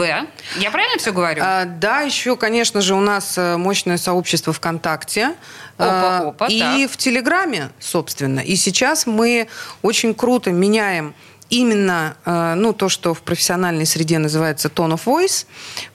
Я 0.58 0.72
правильно 0.72 0.98
все 0.98 1.12
говорю? 1.12 1.42
А, 1.46 1.66
да, 1.66 2.02
еще, 2.02 2.36
конечно 2.36 2.82
же, 2.82 2.96
у 2.96 3.02
нас 3.02 3.38
э, 3.38 3.58
мощное 3.58 3.98
сообщество 3.98 4.54
ВКонтакте. 4.54 5.36
Опа, 5.78 6.18
опа, 6.30 6.48
и 6.48 6.60
так. 6.60 6.92
в 6.92 6.98
Телеграме, 6.98 7.70
собственно. 7.80 8.42
И 8.42 8.56
сейчас 8.56 9.06
мы 9.06 9.48
очень 9.82 10.14
круто 10.14 10.52
меняем 10.52 11.16
именно 11.50 12.16
э, 12.26 12.54
ну, 12.56 12.74
то, 12.74 12.90
что 12.90 13.14
в 13.14 13.22
профессиональной 13.22 13.86
среде 13.86 14.20
называется 14.20 14.70
tone 14.70 14.94
of 14.94 15.04
voice, 15.06 15.46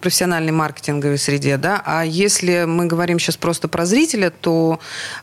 профессиональной 0.01 0.53
маркетинговой 0.53 1.19
среде, 1.19 1.57
да, 1.57 1.83
а 1.85 2.05
если 2.05 2.65
мы 2.65 2.87
говорим 2.87 3.19
сейчас 3.19 3.37
просто 3.37 3.69
про 3.69 3.87
зрителя, 3.87 4.31
то 4.31 4.81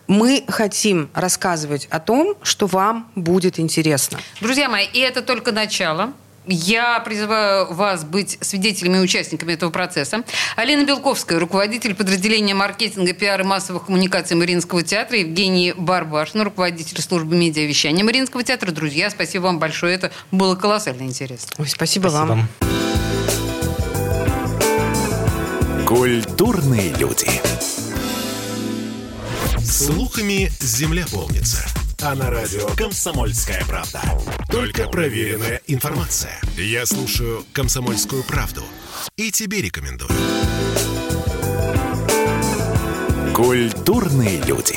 мы 0.07 0.43
хотим 0.47 1.09
рассказывать 1.13 1.87
о 1.89 1.99
том, 1.99 2.35
что 2.43 2.67
вам 2.67 3.11
будет 3.15 3.59
интересно. 3.59 4.19
Друзья 4.39 4.69
мои, 4.69 4.85
и 4.85 4.99
это 4.99 5.21
только 5.21 5.51
начало. 5.51 6.13
Я 6.47 6.99
призываю 7.01 7.71
вас 7.73 8.03
быть 8.03 8.37
свидетелями 8.41 8.97
и 8.97 9.01
участниками 9.01 9.53
этого 9.53 9.69
процесса. 9.69 10.23
Алина 10.55 10.85
Белковская, 10.85 11.39
руководитель 11.39 11.93
подразделения 11.93 12.55
маркетинга, 12.55 13.13
пиар 13.13 13.41
и 13.41 13.43
массовых 13.43 13.85
коммуникаций 13.85 14.35
Мариинского 14.35 14.81
театра, 14.81 15.19
Евгений 15.19 15.73
Барбашин, 15.77 16.41
руководитель 16.41 17.01
службы 17.01 17.35
медиавещания 17.35 18.03
Мариинского 18.03 18.43
театра. 18.43 18.71
Друзья, 18.71 19.09
спасибо 19.09 19.43
вам 19.43 19.59
большое. 19.59 19.95
Это 19.95 20.11
было 20.31 20.55
колоссально 20.55 21.03
интересно. 21.03 21.51
Ой, 21.57 21.67
спасибо, 21.67 22.09
спасибо 22.09 22.25
вам. 22.25 22.47
Культурные 25.85 26.93
люди. 26.93 27.29
Слухами 29.63 30.51
земля 30.59 31.05
полнится. 31.11 31.65
А 32.03 32.15
на 32.15 32.31
радио 32.31 32.67
«Комсомольская 32.75 33.63
правда». 33.65 34.01
Только 34.49 34.87
проверенная 34.87 35.61
информация. 35.67 36.41
Я 36.57 36.87
слушаю 36.87 37.45
«Комсомольскую 37.53 38.23
правду» 38.23 38.63
и 39.17 39.29
тебе 39.29 39.61
рекомендую. 39.61 40.09
Культурные 43.35 44.41
люди. 44.41 44.75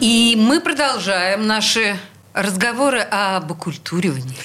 И 0.00 0.36
мы 0.38 0.60
продолжаем 0.60 1.44
наши 1.48 1.98
разговоры 2.34 3.00
об 3.00 3.50
оккультуривании. 3.50 4.38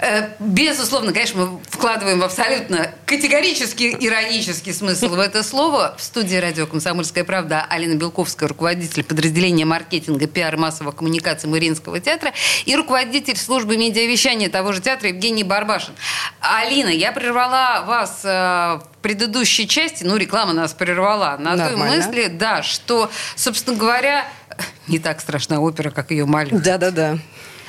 Э, 0.00 0.28
безусловно, 0.38 1.12
конечно, 1.12 1.44
мы 1.44 1.60
вкладываем 1.68 2.22
абсолютно 2.22 2.92
категорический 3.04 3.96
иронический 3.98 4.72
смысл 4.72 5.08
в 5.08 5.18
это 5.18 5.42
слово. 5.42 5.96
В 5.98 6.02
студии 6.02 6.36
радио 6.36 6.66
«Комсомольская 6.66 7.24
правда» 7.24 7.66
Алина 7.68 7.94
Белковская, 7.94 8.48
руководитель 8.48 9.02
подразделения 9.02 9.64
маркетинга, 9.64 10.28
пиар 10.28 10.56
массовых 10.56 10.94
коммуникаций 10.94 11.48
Мариинского 11.48 11.98
театра 11.98 12.32
и 12.64 12.76
руководитель 12.76 13.36
службы 13.36 13.76
медиавещания 13.76 14.48
того 14.48 14.72
же 14.72 14.80
театра 14.80 15.08
Евгений 15.08 15.42
Барбашин. 15.42 15.94
Алина, 16.40 16.90
я 16.90 17.10
прервала 17.10 17.84
вас 17.84 18.20
э, 18.22 18.28
в 18.28 18.84
предыдущей 19.02 19.66
части, 19.66 20.04
ну, 20.04 20.16
реклама 20.16 20.52
нас 20.52 20.74
прервала, 20.74 21.36
на 21.38 21.56
Нормально. 21.56 21.68
той 21.68 21.96
мысли, 21.96 22.26
да, 22.28 22.62
что, 22.62 23.10
собственно 23.34 23.76
говоря, 23.76 24.28
не 24.86 24.98
так 24.98 25.20
страшна 25.20 25.60
опера, 25.60 25.90
как 25.90 26.10
ее 26.10 26.24
малюют. 26.24 26.62
Да-да-да. 26.62 27.18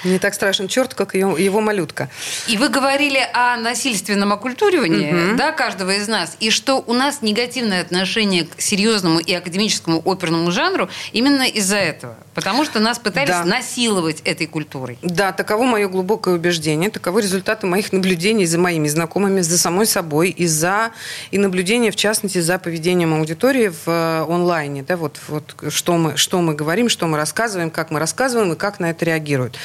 Не 0.04 0.20
так 0.20 0.34
страшен 0.34 0.68
черт, 0.68 0.94
как 0.94 1.16
его, 1.16 1.38
его 1.38 1.62
малютка. 1.62 2.10
И 2.48 2.58
вы 2.58 2.70
говорили 2.70 3.20
о 3.34 3.58
насильственном 3.58 4.34
оккультуривании 4.34 5.30
угу. 5.32 5.38
да, 5.38 5.52
каждого 5.52 5.92
из 5.92 6.08
нас, 6.08 6.38
и 6.40 6.50
что 6.50 6.84
у 6.86 6.94
нас 6.94 7.22
негативное 7.22 7.82
отношение 7.82 8.46
к 8.46 8.62
серьезному 8.62 9.20
и 9.20 9.34
академическому 9.34 10.02
оперному 10.06 10.52
жанру 10.52 10.90
именно 11.12 11.44
из-за 11.44 11.78
этого. 11.78 12.16
Потому 12.40 12.66
что 12.66 12.80
нас 12.80 13.00
пытались 13.00 13.30
да. 13.30 13.46
насиловать 13.46 14.22
этой 14.22 14.48
культурой. 14.48 14.98
Да, 15.02 15.32
таково 15.32 15.64
мое 15.64 15.88
глубокое 15.88 16.36
убеждение, 16.36 16.90
таковы 16.90 17.22
результаты 17.22 17.68
моих 17.68 17.94
наблюдений 17.94 18.46
за 18.46 18.58
моими 18.58 18.88
знакомыми, 18.88 19.42
за 19.42 19.58
самой 19.58 19.86
собой, 19.86 20.30
и 20.30 20.48
за 20.48 20.92
и 21.32 21.38
наблюдения, 21.38 21.92
в 21.92 21.96
частности, 21.96 22.40
за 22.40 22.60
поведением 22.60 23.14
аудитории 23.14 23.70
в 23.70 23.88
э, 23.88 24.26
онлайне. 24.30 24.84
Да, 24.84 24.98
вот, 24.98 25.20
вот 25.28 25.56
что, 25.70 25.98
мы, 25.98 26.18
что 26.18 26.42
мы 26.42 26.54
говорим, 26.54 26.90
что 26.90 27.08
мы 27.08 27.18
рассказываем, 27.18 27.72
как 27.72 27.92
мы 27.92 28.00
рассказываем 28.00 28.54
и 28.54 28.56
как 28.56 28.80
на 28.80 28.92
это 28.92 29.06
реагируют. 29.06 29.58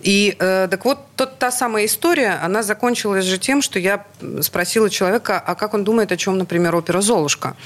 И 0.00 0.36
э, 0.38 0.68
так 0.70 0.84
вот, 0.84 0.98
тот, 1.16 1.38
та 1.38 1.50
самая 1.50 1.86
история, 1.86 2.38
она 2.42 2.62
закончилась 2.62 3.24
же 3.24 3.38
тем, 3.38 3.62
что 3.62 3.78
я 3.78 4.04
спросила 4.42 4.88
человека, 4.90 5.42
а 5.44 5.54
как 5.54 5.74
он 5.74 5.84
думает, 5.84 6.12
о 6.12 6.16
чем, 6.16 6.38
например, 6.38 6.74
опера 6.74 7.00
«Золушка». 7.00 7.56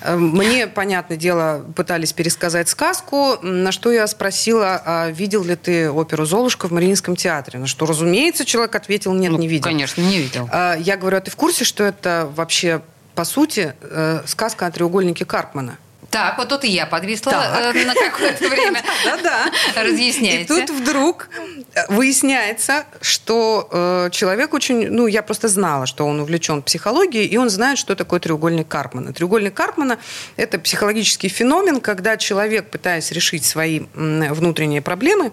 Э, 0.00 0.16
мне, 0.16 0.66
понятное 0.66 1.16
дело, 1.16 1.64
пытались 1.74 2.12
пересказать 2.12 2.68
сказку, 2.68 3.38
на 3.42 3.72
что 3.72 3.92
я 3.92 3.97
спросила, 4.06 4.80
а 4.84 5.10
видел 5.10 5.44
ли 5.44 5.56
ты 5.56 5.90
оперу 5.90 6.24
«Золушка» 6.24 6.68
в 6.68 6.70
Мариинском 6.70 7.16
театре? 7.16 7.58
На 7.58 7.66
что, 7.66 7.86
разумеется, 7.86 8.44
человек 8.44 8.74
ответил, 8.74 9.12
нет, 9.14 9.32
ну, 9.32 9.38
не 9.38 9.48
видел. 9.48 9.64
Конечно, 9.64 10.00
не 10.02 10.18
видел. 10.18 10.48
Э, 10.52 10.74
я 10.78 10.96
говорю, 10.96 11.16
а 11.16 11.20
ты 11.20 11.30
в 11.30 11.36
курсе, 11.36 11.64
что 11.64 11.84
это 11.84 12.30
вообще, 12.34 12.82
по 13.14 13.24
сути, 13.24 13.74
э, 13.80 14.22
сказка 14.26 14.66
о 14.66 14.70
треугольнике 14.70 15.24
Карпмана? 15.24 15.78
Так, 16.10 16.38
вот 16.38 16.48
тут 16.48 16.64
и 16.64 16.68
я 16.68 16.86
подвисла 16.86 17.32
э, 17.32 17.84
на 17.84 17.94
какое-то 17.94 18.48
время. 18.48 18.82
Да-да. 19.04 19.50
Разъясняйте. 19.76 20.42
И 20.42 20.46
тут 20.46 20.70
вдруг 20.70 21.28
э, 21.74 21.84
выясняется, 21.88 22.86
что 23.00 23.68
э, 23.70 24.08
человек 24.10 24.54
очень... 24.54 24.88
Ну, 24.88 25.06
я 25.06 25.22
просто 25.22 25.48
знала, 25.48 25.86
что 25.86 26.06
он 26.06 26.20
увлечен 26.20 26.62
психологией, 26.62 27.26
и 27.26 27.36
он 27.36 27.50
знает, 27.50 27.78
что 27.78 27.94
такое 27.94 28.20
треугольник 28.20 28.68
Карпмана. 28.68 29.12
Треугольник 29.12 29.52
Карпмана– 29.52 29.98
это 30.36 30.58
психологический 30.58 31.28
феномен, 31.28 31.80
когда 31.80 32.16
человек, 32.16 32.70
пытаясь 32.70 33.12
решить 33.12 33.44
свои 33.44 33.82
внутренние 33.94 34.80
проблемы, 34.80 35.32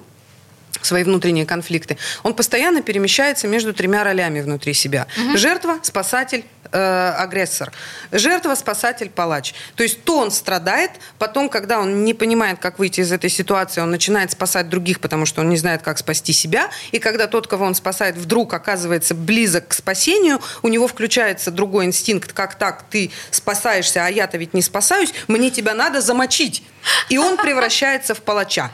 свои 0.82 1.04
внутренние 1.04 1.46
конфликты, 1.46 1.98
он 2.24 2.34
постоянно 2.34 2.82
перемещается 2.82 3.48
между 3.48 3.74
тремя 3.74 4.04
ролями 4.04 4.42
внутри 4.42 4.74
себя. 4.74 5.08
Угу. 5.18 5.38
Жертва, 5.38 5.80
спасатель, 5.82 6.44
э, 6.76 7.14
агрессор. 7.18 7.72
Жертва, 8.12 8.56
спасатель, 8.56 9.10
палач. 9.10 9.54
То 9.76 9.84
есть 9.84 10.04
то 10.04 10.20
он 10.20 10.32
страдает, 10.32 10.92
потом, 11.18 11.50
когда 11.50 11.80
он 11.80 12.04
не 12.04 12.14
понимает, 12.14 12.60
как 12.60 12.80
выйти 12.80 13.02
из 13.02 13.12
этой 13.12 13.30
ситуации, 13.30 13.82
он 13.82 13.92
начинает 13.92 14.32
спасать 14.32 14.70
других, 14.70 15.00
потому 15.00 15.26
что 15.26 15.42
он 15.42 15.50
не 15.50 15.58
знает, 15.58 15.82
как 15.82 15.98
спасти 15.98 16.34
себя. 16.34 16.70
И 16.92 17.00
когда 17.00 17.28
тот, 17.28 17.48
кого 17.48 17.66
он 17.66 17.76
спасает, 17.76 18.18
вдруг 18.18 18.54
оказывается 18.54 19.16
близок 19.16 19.70
к 19.70 19.74
спасению, 19.74 20.42
у 20.62 20.68
него 20.68 20.88
включается 20.88 21.50
другой 21.52 21.86
инстинкт, 21.86 22.34
как 22.34 22.56
так, 22.56 22.84
ты 22.90 23.12
спасаешься, 23.32 24.06
а 24.06 24.10
я-то 24.10 24.38
ведь 24.38 24.54
не 24.54 24.62
спасаюсь, 24.62 25.14
мне 25.28 25.50
тебя 25.50 25.74
надо 25.74 26.02
замочить. 26.02 26.64
И 27.10 27.18
он 27.18 27.38
превращается 27.38 28.14
в 28.14 28.22
палача. 28.22 28.72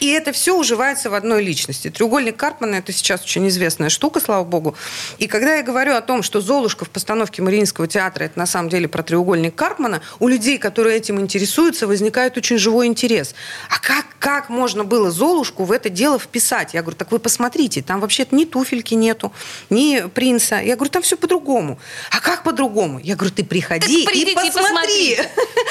И 0.00 0.08
это 0.08 0.32
все 0.32 0.56
уживается 0.56 1.10
в 1.10 1.14
одной 1.14 1.44
личности. 1.44 1.90
Треугольник 1.90 2.36
Карпмана– 2.36 2.74
это 2.76 2.90
сейчас 2.90 3.22
очень 3.22 3.46
известная 3.48 3.90
штука, 3.90 4.18
слава 4.18 4.44
богу. 4.44 4.74
И 5.18 5.26
когда 5.26 5.56
я 5.56 5.62
говорю 5.62 5.94
о 5.94 6.00
том, 6.00 6.22
что 6.22 6.40
Золушка 6.40 6.86
в 6.86 6.90
постановке 6.90 7.42
Мариинского 7.42 7.86
театра– 7.86 8.24
это 8.24 8.38
на 8.38 8.46
самом 8.46 8.70
деле 8.70 8.88
про 8.88 9.02
треугольник 9.02 9.54
Карпмана, 9.54 10.00
у 10.18 10.28
людей, 10.28 10.56
которые 10.56 10.96
этим 10.96 11.20
интересуются, 11.20 11.86
возникает 11.86 12.38
очень 12.38 12.56
живой 12.56 12.86
интерес. 12.86 13.34
А 13.68 13.78
как, 13.78 14.06
как 14.18 14.48
можно 14.48 14.84
было 14.84 15.10
Золушку 15.10 15.64
в 15.64 15.72
это 15.72 15.90
дело 15.90 16.18
вписать? 16.18 16.72
Я 16.72 16.80
говорю, 16.80 16.96
так 16.96 17.12
вы 17.12 17.18
посмотрите, 17.18 17.82
там 17.82 18.00
вообще-то 18.00 18.34
ни 18.34 18.46
туфельки 18.46 18.94
нету, 18.94 19.32
ни 19.68 20.08
принца. 20.08 20.60
Я 20.60 20.76
говорю, 20.76 20.90
там 20.90 21.02
все 21.02 21.18
по-другому. 21.18 21.78
А 22.10 22.20
как 22.20 22.42
по-другому? 22.42 23.00
Я 23.00 23.16
говорю, 23.16 23.34
ты 23.34 23.44
приходи 23.44 24.04
и 24.04 24.34
посмотри. 24.34 25.18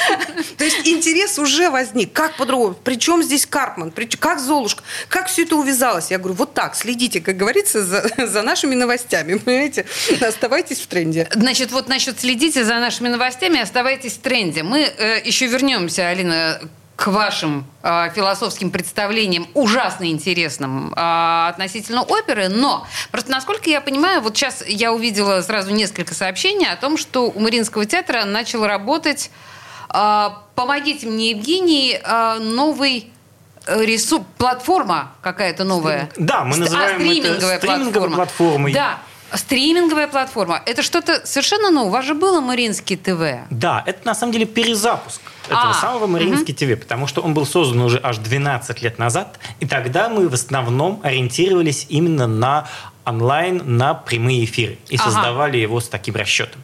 То 0.56 0.64
есть 0.64 0.86
интерес 0.86 1.36
уже 1.38 1.68
возник. 1.68 2.12
Как 2.12 2.36
по-другому? 2.36 2.76
Причем 2.84 3.24
здесь 3.24 3.44
Карпман? 3.44 3.90
Как 4.20 4.38
Золушка, 4.38 4.84
как 5.08 5.26
все 5.26 5.42
это 5.42 5.56
увязалось? 5.56 6.10
Я 6.10 6.18
говорю, 6.18 6.34
вот 6.34 6.54
так, 6.54 6.76
следите, 6.76 7.20
как 7.20 7.36
говорится, 7.36 7.84
за, 7.84 8.04
за 8.26 8.42
нашими 8.42 8.74
новостями, 8.76 9.34
понимаете? 9.38 9.86
Оставайтесь 10.20 10.80
в 10.80 10.86
тренде. 10.86 11.28
Значит, 11.34 11.72
вот 11.72 11.88
насчет 11.88 12.20
следите 12.20 12.64
за 12.64 12.74
нашими 12.74 13.08
новостями, 13.08 13.60
оставайтесь 13.60 14.12
в 14.12 14.20
тренде. 14.20 14.62
Мы 14.62 14.82
э, 14.82 15.22
еще 15.24 15.46
вернемся, 15.46 16.08
Алина, 16.08 16.60
к 17.00 17.06
вашим 17.06 17.64
э, 17.82 18.10
философским 18.14 18.70
представлениям, 18.70 19.48
ужасно 19.54 20.04
интересным 20.10 20.92
э, 20.92 21.48
относительно 21.48 22.02
оперы, 22.02 22.50
но 22.50 22.86
просто 23.10 23.30
насколько 23.30 23.70
я 23.70 23.80
понимаю, 23.80 24.20
вот 24.20 24.36
сейчас 24.36 24.62
я 24.68 24.92
увидела 24.92 25.40
сразу 25.40 25.70
несколько 25.70 26.14
сообщений 26.14 26.68
о 26.70 26.76
том, 26.76 26.98
что 26.98 27.30
у 27.30 27.40
Мариинского 27.40 27.86
театра 27.86 28.26
начал 28.26 28.66
работать, 28.66 29.30
э, 29.88 30.28
помогите 30.54 31.06
мне, 31.06 31.30
Евгений, 31.30 31.98
э, 31.98 32.38
новый 32.38 33.10
рису... 33.78 34.24
платформа 34.38 35.12
какая-то 35.22 35.64
новая. 35.64 36.10
Да, 36.16 36.44
мы 36.44 36.56
называем 36.56 36.96
а, 36.96 37.04
стриминговая 37.04 37.56
это 37.56 37.66
стриминговой 37.66 38.10
платформой. 38.10 38.72
Да, 38.72 38.98
Стриминговая 39.32 40.08
платформа. 40.08 40.60
Это 40.66 40.82
что-то 40.82 41.24
совершенно 41.24 41.70
новое. 41.70 41.88
У 41.88 41.92
вас 41.92 42.04
же 42.04 42.14
было 42.14 42.40
Мариинский 42.40 42.96
ТВ. 42.96 43.46
Да, 43.50 43.82
это 43.86 44.04
на 44.04 44.14
самом 44.14 44.32
деле 44.32 44.44
перезапуск 44.44 45.20
этого 45.46 45.70
а, 45.70 45.74
самого 45.74 46.06
Мариинский 46.06 46.52
угу. 46.52 46.74
ТВ, 46.74 46.80
потому 46.80 47.06
что 47.06 47.20
он 47.20 47.34
был 47.34 47.46
создан 47.46 47.80
уже 47.82 48.00
аж 48.02 48.18
12 48.18 48.82
лет 48.82 48.98
назад, 48.98 49.38
и 49.60 49.66
тогда 49.66 50.08
мы 50.08 50.28
в 50.28 50.34
основном 50.34 51.00
ориентировались 51.04 51.86
именно 51.88 52.26
на 52.26 52.66
онлайн 53.04 53.62
на 53.76 53.94
прямые 53.94 54.44
эфиры 54.44 54.78
и 54.88 54.96
ага. 54.96 55.04
создавали 55.04 55.58
его 55.58 55.80
с 55.80 55.88
таким 55.88 56.16
расчетом. 56.16 56.62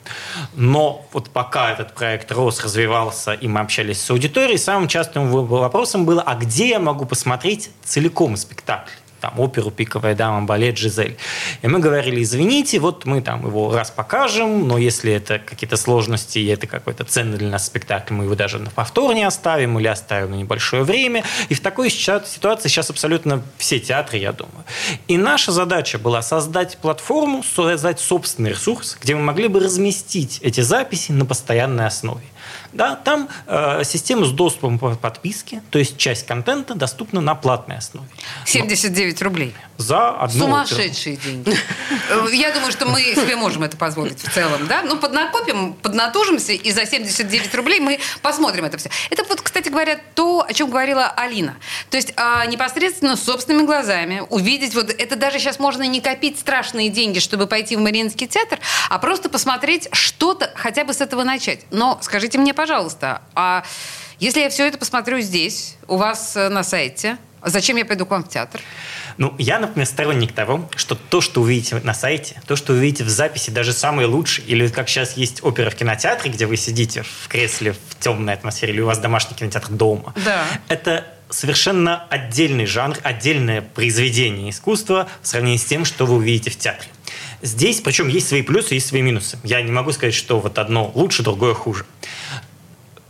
Но 0.55 1.07
вот 1.13 1.31
пока 1.31 1.73
этот 1.73 1.95
проект 1.95 2.31
рос, 2.33 2.63
развивался, 2.63 3.33
и 3.33 3.49
мы 3.49 3.61
общались 3.61 4.01
с 4.01 4.11
аудиторией, 4.11 4.59
самым 4.59 4.89
частым 4.89 5.31
вопросом 5.31 6.05
было, 6.05 6.23
а 6.23 6.35
где 6.35 6.69
я 6.69 6.79
могу 6.79 7.07
посмотреть 7.07 7.71
целиком 7.85 8.37
спектакль? 8.37 8.91
Там, 9.21 9.39
оперу 9.41 9.71
«Пиковая 9.71 10.15
дама», 10.15 10.47
балет 10.47 10.79
«Жизель». 10.79 11.17
И 11.63 11.69
мы 11.69 11.79
говорили, 11.79 12.23
извините, 12.23 12.79
вот 12.79 13.05
мы 13.05 13.21
там 13.23 13.47
его 13.47 13.75
раз 13.75 13.91
покажем, 13.91 14.67
но 14.69 14.79
если 14.79 15.13
это 15.13 15.39
какие-то 15.39 15.77
сложности, 15.77 16.39
и 16.39 16.47
это 16.47 16.67
какой-то 16.67 17.05
ценный 17.05 17.39
для 17.39 17.49
нас 17.49 17.67
спектакль, 17.67 18.15
мы 18.15 18.25
его 18.25 18.35
даже 18.35 18.59
на 18.59 18.71
повтор 18.71 19.15
не 19.15 19.25
оставим 19.25 19.79
или 19.79 19.89
оставим 19.89 20.31
на 20.31 20.35
небольшое 20.35 20.83
время. 20.83 21.25
И 21.49 21.55
в 21.55 21.61
такой 21.61 21.91
ситуации 21.91 22.69
сейчас 22.69 22.91
абсолютно 22.91 23.43
все 23.59 23.79
театры, 23.79 24.19
я 24.19 24.33
думаю. 24.33 24.65
И 25.09 25.17
наша 25.17 25.53
задача 25.53 25.99
была 25.99 26.23
создать 26.23 26.79
платформу, 26.79 27.43
создать 27.43 28.01
собственный 28.01 28.51
ресурс, 28.51 28.97
где 29.01 29.15
мы 29.15 29.23
могли 29.23 29.49
бы 29.49 29.61
разместить 29.61 30.41
эти 30.43 30.61
записи 30.61 31.13
на 31.13 31.25
постоянной 31.25 31.87
основе. 31.87 32.25
Да, 32.77 32.97
там 32.97 33.29
э, 33.47 33.83
система 33.85 34.25
с 34.27 34.33
доступом 34.33 34.79
по 34.79 34.95
подписке, 34.95 35.63
то 35.71 35.79
есть 35.79 35.97
часть 35.97 36.27
контента 36.27 36.75
доступна 36.75 37.21
на 37.21 37.35
платной 37.35 37.79
основе. 37.79 38.09
79 38.45 39.21
Но 39.21 39.25
рублей. 39.25 39.55
За 39.79 40.11
одну 40.11 40.45
Сумасшедшие 40.45 41.17
оперу. 41.17 41.31
деньги. 41.31 41.59
Э, 42.11 42.27
я 42.33 42.53
думаю, 42.53 42.73
что 42.73 42.87
мы 42.87 43.01
себе 43.01 43.37
можем 43.37 43.63
это 43.63 43.77
позволить 43.77 44.23
в 44.23 44.33
целом. 44.33 44.67
Да? 44.69 44.83
Ну, 44.83 44.97
поднакопим, 44.97 45.75
поднатужимся, 45.75 46.53
и 46.53 46.73
за 46.73 46.87
79 46.87 47.55
рублей 47.55 47.81
мы 47.81 47.99
посмотрим 48.23 48.65
это 48.65 48.79
все. 48.79 48.91
Это 49.11 49.25
вот, 49.25 49.41
кстати 49.41 49.69
говоря, 49.69 49.99
то, 50.15 50.45
о 50.47 50.53
чем 50.53 50.71
говорила 50.71 51.07
Алина. 51.07 51.57
То 51.91 51.97
есть 51.97 52.13
а, 52.17 52.47
непосредственно 52.47 53.17
собственными 53.17 53.67
глазами 53.67 54.23
увидеть, 54.31 54.75
вот 54.75 54.91
это 54.91 55.17
даже 55.17 55.39
сейчас 55.39 55.59
можно 55.59 55.83
не 55.83 56.01
копить 56.01 56.39
страшные 56.39 56.89
деньги, 56.89 57.19
чтобы 57.19 57.47
пойти 57.47 57.77
в 57.77 57.81
Мариинский 57.81 58.27
театр, 58.27 58.59
а 58.89 58.99
просто 58.99 59.29
посмотреть 59.29 59.89
что-то, 59.93 60.51
хотя 60.55 60.85
бы 60.85 60.93
с 60.93 61.01
этого 61.01 61.25
начать. 61.25 61.67
Но 61.71 61.99
скажите 62.03 62.39
мне, 62.39 62.55
пожалуйста, 62.55 62.66
пожалуйста, 62.67 63.23
а 63.37 63.63
если 64.19 64.41
я 64.41 64.51
все 64.51 64.67
это 64.67 64.77
посмотрю 64.77 65.21
здесь, 65.21 65.77
у 65.87 65.97
вас 65.99 66.37
э, 66.37 66.49
на 66.49 66.65
сайте, 66.65 67.17
зачем 67.45 67.77
я 67.77 67.85
пойду 67.85 68.07
к 68.07 68.11
вам 68.11 68.25
в 68.25 68.29
театр? 68.29 68.61
Ну, 69.19 69.37
я, 69.39 69.61
например, 69.61 69.87
сторонник 69.87 70.33
того, 70.33 70.69
что 70.75 70.97
то, 70.97 71.21
что 71.21 71.43
вы 71.43 71.53
видите 71.53 71.77
на 71.85 71.95
сайте, 71.95 72.43
то, 72.45 72.57
что 72.57 72.73
вы 72.73 72.81
видите 72.81 73.05
в 73.05 73.09
записи, 73.09 73.51
даже 73.51 73.73
самые 73.73 74.09
лучшие, 74.09 74.49
или 74.49 74.67
как 74.67 74.89
сейчас 74.89 75.17
есть 75.17 75.45
опера 75.45 75.71
в 75.71 75.77
кинотеатре, 75.77 76.29
где 76.29 76.47
вы 76.47 76.57
сидите 76.57 77.05
в 77.05 77.29
кресле 77.29 77.73
в 77.73 78.01
темной 78.01 78.35
атмосфере, 78.35 78.73
или 78.73 78.81
у 78.81 78.87
вас 78.87 78.99
домашний 78.99 79.37
кинотеатр 79.37 79.71
дома, 79.71 80.13
да. 80.25 80.45
это 80.67 81.07
совершенно 81.31 82.05
отдельный 82.11 82.67
жанр, 82.67 82.97
отдельное 83.05 83.63
произведение 83.63 84.51
искусства 84.51 85.09
в 85.23 85.29
сравнении 85.29 85.59
с 85.59 85.65
тем, 85.65 85.85
что 85.85 86.05
вы 86.05 86.17
увидите 86.17 86.51
в 86.51 86.59
театре. 86.59 86.91
Здесь, 87.43 87.81
причем, 87.81 88.09
есть 88.09 88.27
свои 88.27 88.43
плюсы, 88.43 88.75
есть 88.75 88.89
свои 88.89 89.03
минусы. 89.03 89.39
Я 89.45 89.63
не 89.63 89.71
могу 89.71 89.93
сказать, 89.93 90.15
что 90.15 90.41
вот 90.41 90.59
одно 90.59 90.91
лучше, 90.95 91.23
другое 91.23 91.55
хуже 91.55 91.85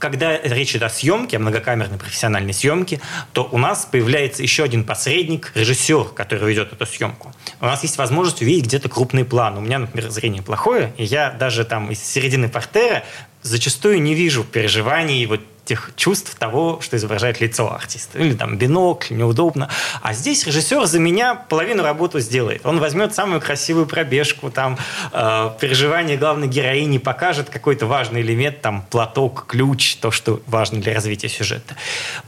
когда 0.08 0.38
речь 0.38 0.70
идет 0.70 0.84
о 0.84 0.88
съемке, 0.88 1.36
о 1.36 1.40
многокамерной 1.40 1.98
профессиональной 1.98 2.54
съемке, 2.54 3.00
то 3.32 3.48
у 3.50 3.58
нас 3.58 3.88
появляется 3.90 4.42
еще 4.42 4.62
один 4.62 4.84
посредник, 4.84 5.50
режиссер, 5.56 6.04
который 6.14 6.48
ведет 6.48 6.72
эту 6.72 6.86
съемку. 6.86 7.32
У 7.60 7.64
нас 7.64 7.82
есть 7.82 7.98
возможность 7.98 8.40
увидеть 8.40 8.66
где-то 8.66 8.88
крупный 8.88 9.24
план. 9.24 9.58
У 9.58 9.60
меня, 9.60 9.80
например, 9.80 10.08
зрение 10.10 10.42
плохое, 10.42 10.92
и 10.96 11.04
я 11.04 11.30
даже 11.30 11.64
там 11.64 11.90
из 11.90 12.00
середины 12.00 12.48
портера 12.48 13.02
зачастую 13.42 14.00
не 14.00 14.14
вижу 14.14 14.44
переживаний 14.44 15.26
вот 15.26 15.40
тех 15.66 15.90
чувств 15.96 16.34
того, 16.36 16.80
что 16.80 16.96
изображает 16.96 17.40
лицо 17.40 17.70
артиста. 17.72 18.18
Или 18.18 18.34
там 18.34 18.56
бинокль, 18.56 19.14
неудобно. 19.14 19.68
А 20.00 20.14
здесь 20.14 20.46
режиссер 20.46 20.86
за 20.86 20.98
меня 20.98 21.34
половину 21.34 21.82
работы 21.82 22.20
сделает. 22.20 22.64
Он 22.64 22.78
возьмет 22.78 23.14
самую 23.14 23.40
красивую 23.40 23.86
пробежку, 23.86 24.50
там, 24.50 24.78
э, 25.12 25.50
переживание 25.60 26.16
главной 26.16 26.48
героини, 26.48 26.98
покажет 26.98 27.50
какой-то 27.50 27.86
важный 27.86 28.22
элемент, 28.22 28.62
там, 28.62 28.82
платок, 28.88 29.46
ключ, 29.46 29.96
то, 29.96 30.10
что 30.10 30.40
важно 30.46 30.80
для 30.80 30.94
развития 30.94 31.28
сюжета. 31.28 31.76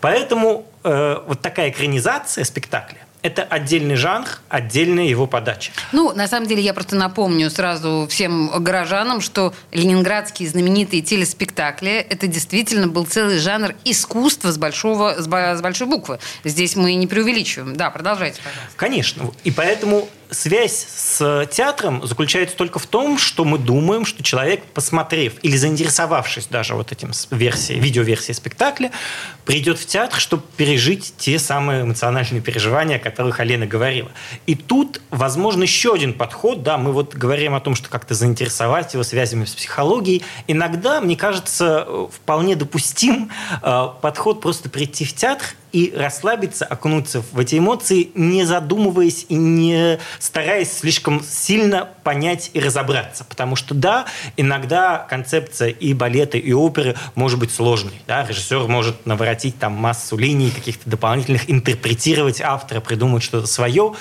Поэтому 0.00 0.66
э, 0.82 1.18
вот 1.26 1.40
такая 1.40 1.70
экранизация 1.70 2.44
спектакля, 2.44 2.98
это 3.22 3.42
отдельный 3.42 3.96
жанр, 3.96 4.26
отдельная 4.48 5.04
его 5.04 5.26
подача. 5.26 5.72
Ну, 5.92 6.12
на 6.14 6.28
самом 6.28 6.46
деле, 6.46 6.62
я 6.62 6.72
просто 6.72 6.96
напомню 6.96 7.50
сразу 7.50 8.06
всем 8.08 8.50
горожанам, 8.62 9.20
что 9.20 9.52
ленинградские 9.72 10.48
знаменитые 10.48 11.02
телеспектакли– 11.02 11.90
это 12.10 12.26
действительно 12.26 12.86
был 12.88 13.06
целый 13.06 13.38
жанр 13.38 13.74
искусства 13.84 14.52
с, 14.52 14.58
большого, 14.58 15.16
с 15.18 15.26
большой 15.26 15.86
буквы. 15.86 16.18
Здесь 16.44 16.76
мы 16.76 16.94
не 16.94 17.06
преувеличиваем. 17.06 17.76
Да, 17.76 17.90
продолжайте, 17.90 18.40
пожалуйста. 18.42 18.76
Конечно. 18.76 19.30
И 19.44 19.50
поэтому 19.50 20.08
связь 20.30 20.86
с 20.88 21.46
театром 21.50 22.06
заключается 22.06 22.56
только 22.56 22.78
в 22.78 22.86
том, 22.86 23.18
что 23.18 23.44
мы 23.44 23.58
думаем, 23.58 24.04
что 24.04 24.22
человек, 24.22 24.64
посмотрев 24.64 25.34
или 25.42 25.56
заинтересовавшись 25.56 26.46
даже 26.46 26.74
вот 26.74 26.92
этим 26.92 27.12
версией, 27.30 27.80
видеоверсией 27.80 28.34
спектакля, 28.34 28.90
придет 29.44 29.78
в 29.78 29.86
театр, 29.86 30.20
чтобы 30.20 30.42
пережить 30.56 31.14
те 31.16 31.38
самые 31.38 31.82
эмоциональные 31.82 32.40
переживания, 32.40 32.96
о 32.96 32.98
которых 32.98 33.40
Алена 33.40 33.66
говорила. 33.66 34.10
И 34.46 34.54
тут, 34.54 35.00
возможно, 35.10 35.62
еще 35.62 35.94
один 35.94 36.12
подход. 36.12 36.62
Да, 36.62 36.78
мы 36.78 36.92
вот 36.92 37.14
говорим 37.14 37.54
о 37.54 37.60
том, 37.60 37.74
что 37.74 37.88
как-то 37.88 38.14
заинтересовать 38.14 38.94
его 38.94 39.02
связями 39.02 39.44
с 39.44 39.54
психологией. 39.54 40.22
Иногда, 40.46 41.00
мне 41.00 41.16
кажется, 41.16 41.86
вполне 42.12 42.56
допустим 42.56 43.30
э, 43.62 43.88
подход 44.00 44.40
просто 44.40 44.68
прийти 44.68 45.04
в 45.04 45.14
театр 45.14 45.46
и 45.72 45.92
расслабиться, 45.94 46.64
окунуться 46.64 47.22
в 47.32 47.38
эти 47.38 47.58
эмоции, 47.58 48.10
не 48.14 48.44
задумываясь 48.44 49.26
и 49.28 49.34
не 49.34 49.98
стараясь 50.18 50.72
слишком 50.72 51.22
сильно 51.22 51.88
понять 52.04 52.50
и 52.54 52.60
разобраться. 52.60 53.24
Потому 53.24 53.56
что, 53.56 53.74
да, 53.74 54.06
иногда 54.36 55.06
концепция 55.08 55.68
и 55.68 55.94
балета, 55.94 56.38
и 56.38 56.52
оперы 56.52 56.96
может 57.14 57.38
быть 57.38 57.52
сложной. 57.52 58.00
Да? 58.06 58.26
Режиссер 58.26 58.66
может 58.68 59.06
наворотить 59.06 59.58
там 59.58 59.72
массу 59.72 60.16
линий, 60.16 60.50
каких-то 60.50 60.88
дополнительных, 60.88 61.50
интерпретировать 61.50 62.40
автора, 62.40 62.80
придумать 62.80 63.22
что-то 63.22 63.46
свое, 63.46 63.94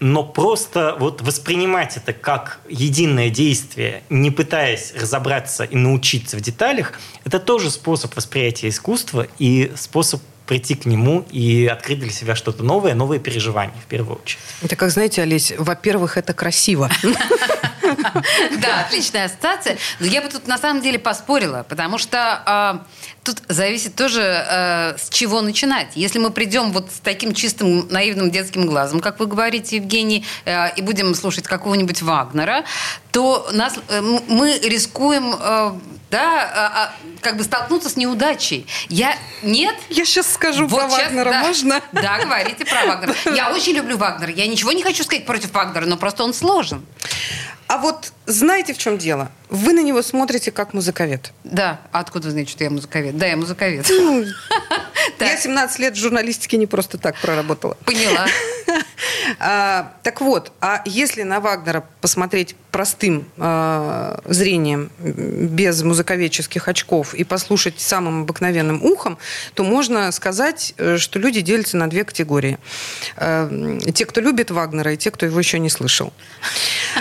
но 0.00 0.22
просто 0.22 0.96
вот 0.98 1.22
воспринимать 1.22 1.96
это 1.96 2.12
как 2.12 2.60
единое 2.68 3.30
действие, 3.30 4.02
не 4.10 4.30
пытаясь 4.30 4.92
разобраться 4.94 5.64
и 5.64 5.76
научиться 5.76 6.36
в 6.36 6.40
деталях, 6.40 6.98
это 7.24 7.38
тоже 7.38 7.70
способ 7.70 8.14
восприятия 8.16 8.68
искусства 8.68 9.26
и 9.38 9.72
способ 9.76 10.22
прийти 10.46 10.74
к 10.74 10.84
нему 10.84 11.24
и 11.30 11.66
открыть 11.66 12.00
для 12.00 12.10
себя 12.10 12.34
что-то 12.34 12.62
новое, 12.62 12.94
новые 12.94 13.20
переживания 13.20 13.74
в 13.80 13.86
первую 13.86 14.18
очередь. 14.20 14.40
Это 14.62 14.76
как, 14.76 14.90
знаете, 14.90 15.22
Олесь, 15.22 15.52
во-первых, 15.56 16.18
это 16.18 16.34
красиво. 16.34 16.90
Да, 18.60 18.80
отличная 18.80 19.26
ассоциация. 19.26 19.78
Но 20.00 20.06
я 20.06 20.22
бы 20.22 20.28
тут 20.28 20.46
на 20.46 20.58
самом 20.58 20.82
деле 20.82 20.98
поспорила, 20.98 21.64
потому 21.68 21.98
что 21.98 22.42
а, 22.46 22.84
тут 23.22 23.42
зависит 23.48 23.94
тоже, 23.94 24.22
а, 24.22 24.96
с 24.98 25.08
чего 25.10 25.40
начинать. 25.40 25.88
Если 25.94 26.18
мы 26.18 26.30
придем 26.30 26.72
вот 26.72 26.90
с 26.90 27.00
таким 27.00 27.34
чистым 27.34 27.88
наивным 27.88 28.30
детским 28.30 28.66
глазом, 28.66 29.00
как 29.00 29.20
вы 29.20 29.26
говорите, 29.26 29.76
Евгений, 29.76 30.24
а, 30.44 30.68
и 30.68 30.82
будем 30.82 31.14
слушать 31.14 31.44
какого-нибудь 31.44 32.02
Вагнера, 32.02 32.64
то 33.12 33.48
нас, 33.52 33.74
э, 33.88 34.00
мы 34.00 34.58
рискуем 34.58 35.34
да, 36.14 36.50
а, 36.54 36.84
а, 36.84 36.92
как 37.22 37.36
бы 37.36 37.42
столкнуться 37.42 37.88
с 37.88 37.96
неудачей. 37.96 38.66
Я 38.88 39.16
нет. 39.42 39.74
Я 39.90 40.04
сейчас 40.04 40.32
скажу 40.32 40.68
вот 40.68 40.80
про 40.80 40.88
сейчас, 40.90 41.06
Вагнера, 41.06 41.30
да, 41.30 41.40
можно? 41.42 41.80
Да, 41.92 42.18
говорите 42.22 42.64
про 42.64 42.86
Вагнера. 42.86 43.14
Я 43.34 43.50
очень 43.52 43.72
люблю 43.72 43.96
Вагнера. 43.96 44.30
Я 44.30 44.46
ничего 44.46 44.70
не 44.70 44.84
хочу 44.84 45.02
сказать 45.02 45.26
против 45.26 45.52
Вагнера, 45.52 45.86
но 45.86 45.96
просто 45.96 46.22
он 46.22 46.32
сложен. 46.32 46.86
А 47.66 47.78
вот 47.78 48.12
знаете, 48.26 48.74
в 48.74 48.78
чем 48.78 48.98
дело? 48.98 49.30
Вы 49.48 49.72
на 49.72 49.82
него 49.82 50.02
смотрите 50.02 50.50
как 50.50 50.74
музыковед. 50.74 51.32
Да. 51.44 51.80
Откуда 51.92 52.26
вы 52.26 52.32
знаете, 52.32 52.50
что 52.50 52.64
я 52.64 52.70
музыковед? 52.70 53.16
Да, 53.16 53.26
я 53.26 53.36
музыковед. 53.36 53.86
Ну, 53.88 54.24
я 55.20 55.36
17 55.36 55.78
лет 55.78 55.94
в 55.94 56.00
журналистике 56.00 56.56
не 56.56 56.66
просто 56.66 56.98
так 56.98 57.16
проработала. 57.20 57.76
Поняла. 57.84 58.26
А, 59.38 59.92
так 60.02 60.20
вот, 60.20 60.52
а 60.60 60.82
если 60.84 61.22
на 61.22 61.40
Вагнера 61.40 61.84
посмотреть 62.00 62.56
простым 62.70 63.28
а, 63.38 64.20
зрением, 64.24 64.90
без 64.98 65.82
музыковедческих 65.82 66.68
очков, 66.68 67.14
и 67.14 67.24
послушать 67.24 67.80
самым 67.80 68.22
обыкновенным 68.22 68.82
ухом, 68.84 69.18
то 69.54 69.64
можно 69.64 70.10
сказать, 70.12 70.74
э, 70.76 70.96
что 70.98 71.18
люди 71.18 71.40
делятся 71.40 71.76
на 71.76 71.88
две 71.88 72.04
категории. 72.04 72.58
А, 73.16 73.48
те, 73.94 74.06
кто 74.06 74.20
любит 74.20 74.50
Вагнера, 74.50 74.92
и 74.92 74.96
те, 74.96 75.10
кто 75.10 75.26
его 75.26 75.38
еще 75.38 75.58
не 75.58 75.70
слышал. 75.70 76.12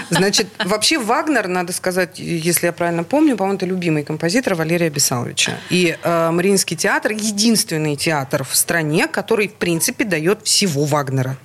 Значит, 0.09 0.47
вообще 0.63 0.99
Вагнер, 0.99 1.47
надо 1.47 1.73
сказать, 1.73 2.19
если 2.19 2.67
я 2.67 2.71
правильно 2.71 3.03
помню, 3.03 3.35
по-моему, 3.35 3.57
это 3.57 3.65
любимый 3.65 4.03
композитор 4.03 4.55
Валерия 4.55 4.89
Бесаловича. 4.89 5.57
И 5.69 5.97
э, 6.01 6.31
Мариинский 6.31 6.77
театр 6.77 7.11
единственный 7.11 7.95
театр 7.95 8.43
в 8.43 8.55
стране, 8.55 9.07
который, 9.07 9.47
в 9.47 9.55
принципе, 9.55 10.05
дает 10.05 10.43
всего 10.43 10.85
Вагнера. 10.85 11.37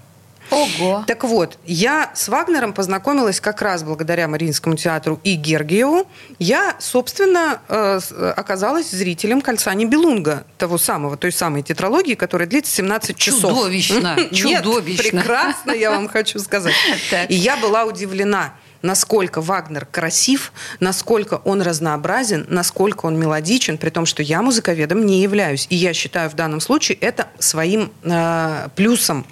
Ого. 0.51 1.05
Так 1.07 1.25
вот, 1.25 1.59
я 1.65 2.11
с 2.15 2.29
Вагнером 2.29 2.73
познакомилась 2.73 3.41
как 3.41 3.63
раз 3.63 3.83
благодаря 3.83 4.29
Мариинскому 4.29 4.77
театру 4.77 5.21
и 5.25 5.35
Гергиеву. 5.35 6.07
Я, 6.39 6.77
собственно, 6.79 7.61
э, 7.69 8.01
оказалась 8.37 8.91
зрителем 8.91 9.41
«Кольца 9.41 9.75
Нибелунга», 9.75 10.45
того 10.57 10.79
самого, 10.79 11.17
той 11.17 11.33
самой 11.33 11.63
тетралогии, 11.63 12.15
которая 12.15 12.49
длится 12.49 12.73
17 12.73 13.17
часов. 13.17 13.53
Чудовищно. 13.53 14.17
Нет, 14.31 14.65
прекрасно, 14.65 15.73
я 15.73 15.91
вам 15.91 16.09
хочу 16.09 16.39
сказать. 16.39 16.75
И 17.29 17.35
я 17.35 17.57
была 17.57 17.85
удивлена 17.85 18.55
насколько 18.83 19.41
Вагнер 19.41 19.87
красив, 19.87 20.53
насколько 20.79 21.41
он 21.45 21.63
разнообразен, 21.63 22.47
насколько 22.49 23.07
он 23.07 23.19
мелодичен, 23.19 23.77
при 23.77 23.91
том, 23.91 24.07
что 24.07 24.23
я 24.23 24.41
музыковедом 24.41 25.05
не 25.05 25.21
являюсь. 25.21 25.67
И 25.69 25.75
я 25.75 25.93
считаю 25.93 26.31
в 26.31 26.35
данном 26.35 26.61
случае 26.61 26.97
это 26.99 27.27
своим 27.41 27.93
э, 28.05 28.69
плюсом 28.77 29.27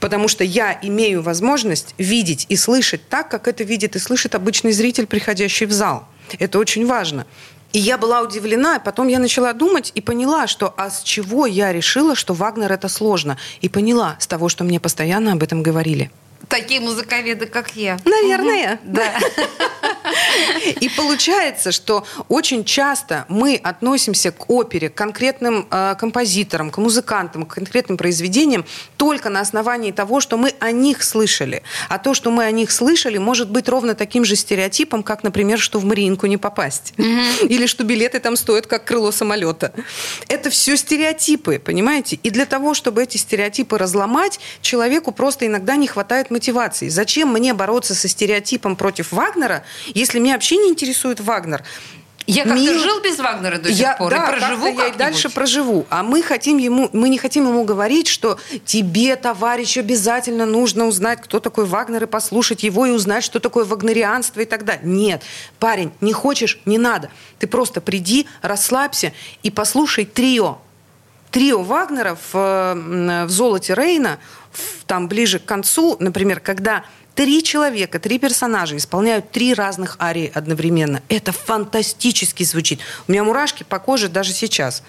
Потому 0.00 0.28
что 0.28 0.44
я 0.44 0.78
имею 0.82 1.22
возможность 1.22 1.94
видеть 1.98 2.46
и 2.48 2.56
слышать 2.56 3.08
так, 3.08 3.30
как 3.30 3.48
это 3.48 3.64
видит 3.64 3.96
и 3.96 3.98
слышит 3.98 4.34
обычный 4.34 4.72
зритель, 4.72 5.06
приходящий 5.06 5.66
в 5.66 5.72
зал. 5.72 6.06
Это 6.38 6.58
очень 6.58 6.86
важно. 6.86 7.26
И 7.72 7.78
я 7.78 7.98
была 7.98 8.22
удивлена, 8.22 8.78
потом 8.78 9.08
я 9.08 9.18
начала 9.18 9.52
думать 9.52 9.92
и 9.94 10.00
поняла, 10.00 10.46
что 10.46 10.72
а 10.76 10.88
с 10.90 11.02
чего 11.02 11.46
я 11.46 11.72
решила, 11.72 12.14
что 12.14 12.32
Вагнер 12.32 12.72
это 12.72 12.88
сложно. 12.88 13.36
И 13.60 13.68
поняла 13.68 14.16
с 14.18 14.26
того, 14.26 14.48
что 14.48 14.64
мне 14.64 14.80
постоянно 14.80 15.32
об 15.32 15.42
этом 15.42 15.62
говорили. 15.62 16.10
Такие 16.48 16.80
музыковеды, 16.80 17.46
как 17.46 17.74
я. 17.74 17.98
Наверное. 18.04 18.74
Угу. 18.74 18.80
Да. 18.84 19.18
И 20.80 20.88
получается, 20.88 21.72
что 21.72 22.06
очень 22.28 22.64
часто 22.64 23.24
мы 23.28 23.60
относимся 23.62 24.30
к 24.30 24.48
опере, 24.48 24.88
к 24.88 24.94
конкретным 24.94 25.66
э, 25.70 25.94
композиторам, 25.98 26.70
к 26.70 26.78
музыкантам, 26.78 27.46
к 27.46 27.54
конкретным 27.54 27.96
произведениям 27.96 28.64
только 28.96 29.28
на 29.28 29.40
основании 29.40 29.90
того, 29.90 30.20
что 30.20 30.36
мы 30.36 30.54
о 30.60 30.70
них 30.70 31.02
слышали. 31.02 31.62
А 31.88 31.98
то, 31.98 32.14
что 32.14 32.30
мы 32.30 32.44
о 32.44 32.50
них 32.52 32.70
слышали, 32.70 33.18
может 33.18 33.50
быть 33.50 33.68
ровно 33.68 33.94
таким 33.94 34.24
же 34.24 34.36
стереотипом, 34.36 35.02
как, 35.02 35.24
например, 35.24 35.58
что 35.58 35.80
в 35.80 35.84
Мариинку 35.84 36.26
не 36.26 36.36
попасть. 36.36 36.94
Угу. 36.96 37.46
Или 37.48 37.66
что 37.66 37.82
билеты 37.82 38.20
там 38.20 38.36
стоят, 38.36 38.66
как 38.66 38.84
крыло 38.84 39.10
самолета. 39.10 39.72
Это 40.28 40.50
все 40.50 40.76
стереотипы, 40.76 41.58
понимаете? 41.58 42.20
И 42.22 42.30
для 42.30 42.46
того, 42.46 42.74
чтобы 42.74 43.02
эти 43.02 43.16
стереотипы 43.16 43.78
разломать, 43.78 44.38
человеку 44.60 45.10
просто 45.10 45.46
иногда 45.46 45.76
не 45.76 45.86
хватает 45.86 46.30
мотивации. 46.36 46.88
Зачем 46.88 47.32
мне 47.32 47.54
бороться 47.54 47.94
со 47.94 48.08
стереотипом 48.08 48.76
против 48.76 49.12
Вагнера, 49.12 49.64
если 49.94 50.18
меня 50.18 50.34
вообще 50.34 50.56
не 50.58 50.68
интересует 50.68 51.20
Вагнер. 51.20 51.64
Я 52.26 52.42
как-то 52.42 52.58
Мир... 52.58 52.74
жил 52.74 53.00
без 53.00 53.18
Вагнера 53.18 53.58
до 53.58 53.68
сих 53.68 53.78
я, 53.78 53.94
пор 53.94 54.10
да, 54.10 54.24
и 54.24 54.38
проживу 54.38 54.66
я 54.66 54.88
и 54.88 54.96
дальше 54.96 55.30
проживу. 55.30 55.86
А 55.90 56.02
мы 56.02 56.22
хотим 56.22 56.58
ему, 56.58 56.90
мы 56.92 57.08
не 57.08 57.18
хотим 57.18 57.46
ему 57.46 57.62
говорить, 57.64 58.08
что 58.08 58.38
тебе, 58.64 59.14
товарищ, 59.14 59.78
обязательно 59.78 60.44
нужно 60.44 60.86
узнать, 60.86 61.20
кто 61.22 61.38
такой 61.38 61.66
Вагнер, 61.66 62.02
и 62.02 62.06
послушать 62.06 62.64
его, 62.64 62.84
и 62.84 62.90
узнать, 62.90 63.22
что 63.22 63.38
такое 63.38 63.64
вагнерианство 63.64 64.40
и 64.40 64.44
так 64.44 64.64
далее. 64.64 64.84
Нет, 64.84 65.22
парень, 65.60 65.92
не 66.00 66.12
хочешь, 66.12 66.58
не 66.64 66.78
надо. 66.78 67.10
Ты 67.38 67.46
просто 67.46 67.80
приди, 67.80 68.26
расслабься 68.42 69.12
и 69.44 69.50
послушай 69.52 70.04
трио. 70.04 70.58
Трио 71.36 71.62
Вагнера 71.62 72.16
в, 72.32 72.32
в 72.32 73.28
«Золоте 73.28 73.74
Рейна», 73.74 74.18
там 74.86 75.06
ближе 75.06 75.38
к 75.38 75.44
концу, 75.44 75.98
например, 76.00 76.40
когда 76.40 76.84
Три 77.14 77.42
человека, 77.42 77.98
три 77.98 78.18
персонажа 78.18 78.76
исполняют 78.76 79.30
три 79.30 79.54
разных 79.54 79.96
арии 79.98 80.30
одновременно. 80.34 81.02
Это 81.08 81.32
фантастически 81.32 82.42
звучит. 82.42 82.80
У 83.08 83.12
меня 83.12 83.24
мурашки 83.24 83.62
по 83.62 83.78
коже 83.78 84.08
даже 84.10 84.32
сейчас. 84.32 84.82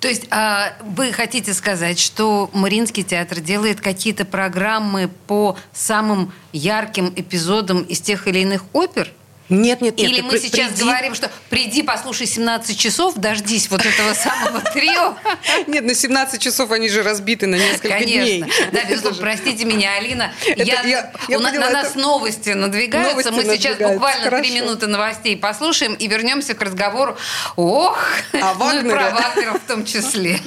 То 0.00 0.08
есть 0.08 0.26
а, 0.30 0.72
вы 0.80 1.12
хотите 1.12 1.52
сказать, 1.52 1.98
что 1.98 2.48
Мариинский 2.54 3.02
театр 3.02 3.40
делает 3.40 3.82
какие-то 3.82 4.24
программы 4.24 5.10
по 5.26 5.58
самым 5.74 6.32
ярким 6.54 7.12
эпизодам 7.14 7.82
из 7.82 8.00
тех 8.00 8.26
или 8.28 8.38
иных 8.38 8.64
опер? 8.72 9.12
Нет, 9.48 9.80
нет, 9.80 9.96
нет. 9.96 10.10
Или 10.10 10.20
мы 10.22 10.38
сейчас 10.38 10.70
приди... 10.70 10.82
говорим, 10.82 11.14
что 11.14 11.30
приди, 11.50 11.82
послушай 11.82 12.26
17 12.26 12.78
часов, 12.78 13.14
дождись 13.14 13.70
вот 13.70 13.84
этого 13.84 14.12
самого 14.14 14.60
трио. 14.60 15.16
Нет, 15.68 15.84
на 15.84 15.94
17 15.94 16.40
часов 16.40 16.72
они 16.72 16.88
же 16.88 17.02
разбиты 17.02 17.46
на 17.46 17.54
несколько 17.54 18.00
дней. 18.00 18.40
Конечно. 18.40 18.72
Да, 18.72 18.84
безусловно. 18.84 19.20
Простите 19.20 19.64
меня, 19.64 19.94
Алина. 19.96 20.32
Я, 20.56 21.12
у 21.28 21.38
на, 21.38 21.52
нас 21.70 21.94
новости 21.94 22.50
надвигаются. 22.50 23.30
мы 23.30 23.44
сейчас 23.44 23.78
буквально 23.78 24.30
три 24.40 24.50
минуты 24.50 24.88
новостей 24.88 25.36
послушаем 25.36 25.94
и 25.94 26.06
вернемся 26.08 26.54
к 26.54 26.62
разговору. 26.62 27.16
Ох, 27.54 27.98
а 28.32 28.54
ну 28.58 28.80
и 28.80 28.90
про 28.90 29.10
Вагнера 29.10 29.54
в 29.54 29.66
том 29.66 29.84
числе. 29.84 30.40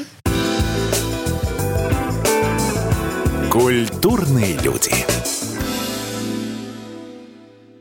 Культурные 3.49 4.53
люди. 4.57 4.93